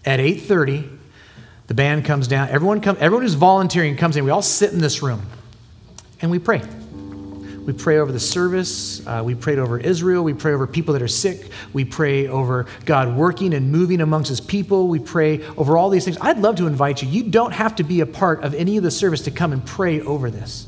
[0.05, 1.00] at 8:30,
[1.71, 2.49] the band comes down.
[2.49, 4.25] Everyone come, everyone who's volunteering comes in.
[4.25, 5.21] We all sit in this room
[6.19, 6.61] and we pray.
[7.65, 9.07] We pray over the service.
[9.07, 10.21] Uh, we prayed over Israel.
[10.21, 11.49] We pray over people that are sick.
[11.71, 14.89] We pray over God working and moving amongst his people.
[14.89, 16.17] We pray over all these things.
[16.19, 17.07] I'd love to invite you.
[17.07, 19.65] You don't have to be a part of any of the service to come and
[19.65, 20.67] pray over this.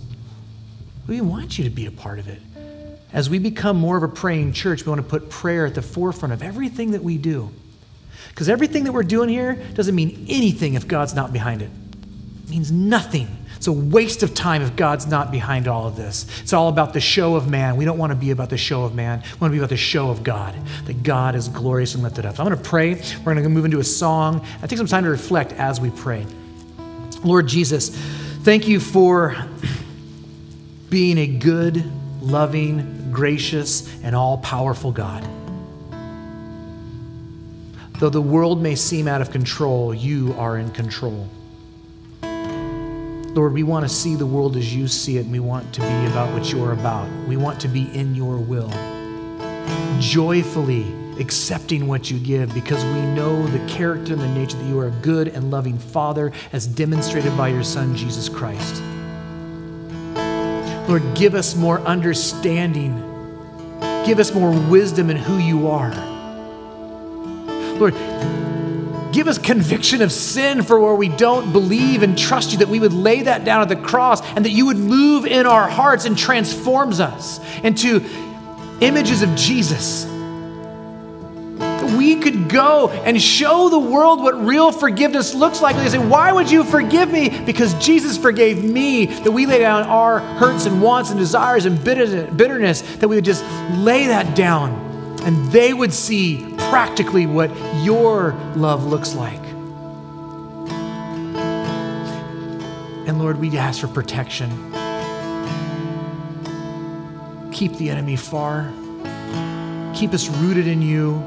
[1.06, 2.40] We want you to be a part of it.
[3.12, 5.82] As we become more of a praying church, we want to put prayer at the
[5.82, 7.52] forefront of everything that we do.
[8.30, 11.70] Because everything that we're doing here doesn't mean anything if God's not behind it.
[12.44, 13.28] It means nothing
[13.64, 16.26] it's a waste of time if God's not behind all of this.
[16.42, 17.78] It's all about the show of man.
[17.78, 19.22] We don't want to be about the show of man.
[19.22, 20.54] We want to be about the show of God,
[20.84, 22.36] that God is glorious and lifted up.
[22.36, 22.96] So I'm going to pray.
[22.96, 24.46] We're going to move into a song.
[24.62, 26.26] I take some time to reflect as we pray.
[27.24, 27.88] Lord Jesus,
[28.42, 29.34] thank you for
[30.90, 31.90] being a good,
[32.22, 35.26] loving, gracious, and all powerful God.
[38.00, 41.28] Though the world may seem out of control, you are in control.
[42.22, 45.82] Lord, we want to see the world as you see it, and we want to
[45.82, 47.10] be about what you're about.
[47.28, 48.70] We want to be in your will,
[50.00, 50.86] joyfully
[51.20, 54.88] accepting what you give because we know the character and the nature that you are
[54.88, 58.82] a good and loving Father, as demonstrated by your Son, Jesus Christ.
[60.88, 62.96] Lord, give us more understanding,
[64.06, 66.13] give us more wisdom in who you are.
[67.80, 67.94] Lord,
[69.14, 72.80] Give us conviction of sin for where we don't believe and trust you, that we
[72.80, 76.06] would lay that down at the cross and that you would move in our hearts
[76.06, 78.04] and transforms us into
[78.82, 80.06] images of Jesus.
[81.96, 85.76] We could go and show the world what real forgiveness looks like.
[85.76, 87.30] They say, Why would you forgive me?
[87.46, 89.06] Because Jesus forgave me.
[89.06, 93.26] That we lay down our hurts and wants and desires and bitterness, that we would
[93.26, 93.46] just
[93.78, 94.84] lay that down
[95.24, 97.52] and they would see practically what
[97.84, 99.44] your love looks like.
[103.06, 104.50] And Lord, we ask for protection.
[107.52, 108.74] keep the enemy far.
[109.94, 111.22] Keep us rooted in you,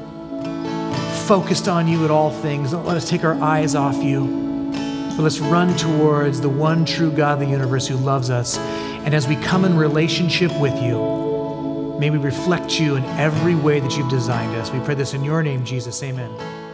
[1.25, 2.71] focused on you at all things.
[2.71, 4.25] Don't let us take our eyes off you.
[5.15, 8.57] But let's run towards the one true God of the universe who loves us.
[8.57, 11.26] And as we come in relationship with you,
[11.99, 14.71] may we reflect you in every way that you've designed us.
[14.71, 16.01] We pray this in your name, Jesus.
[16.03, 16.66] Amen.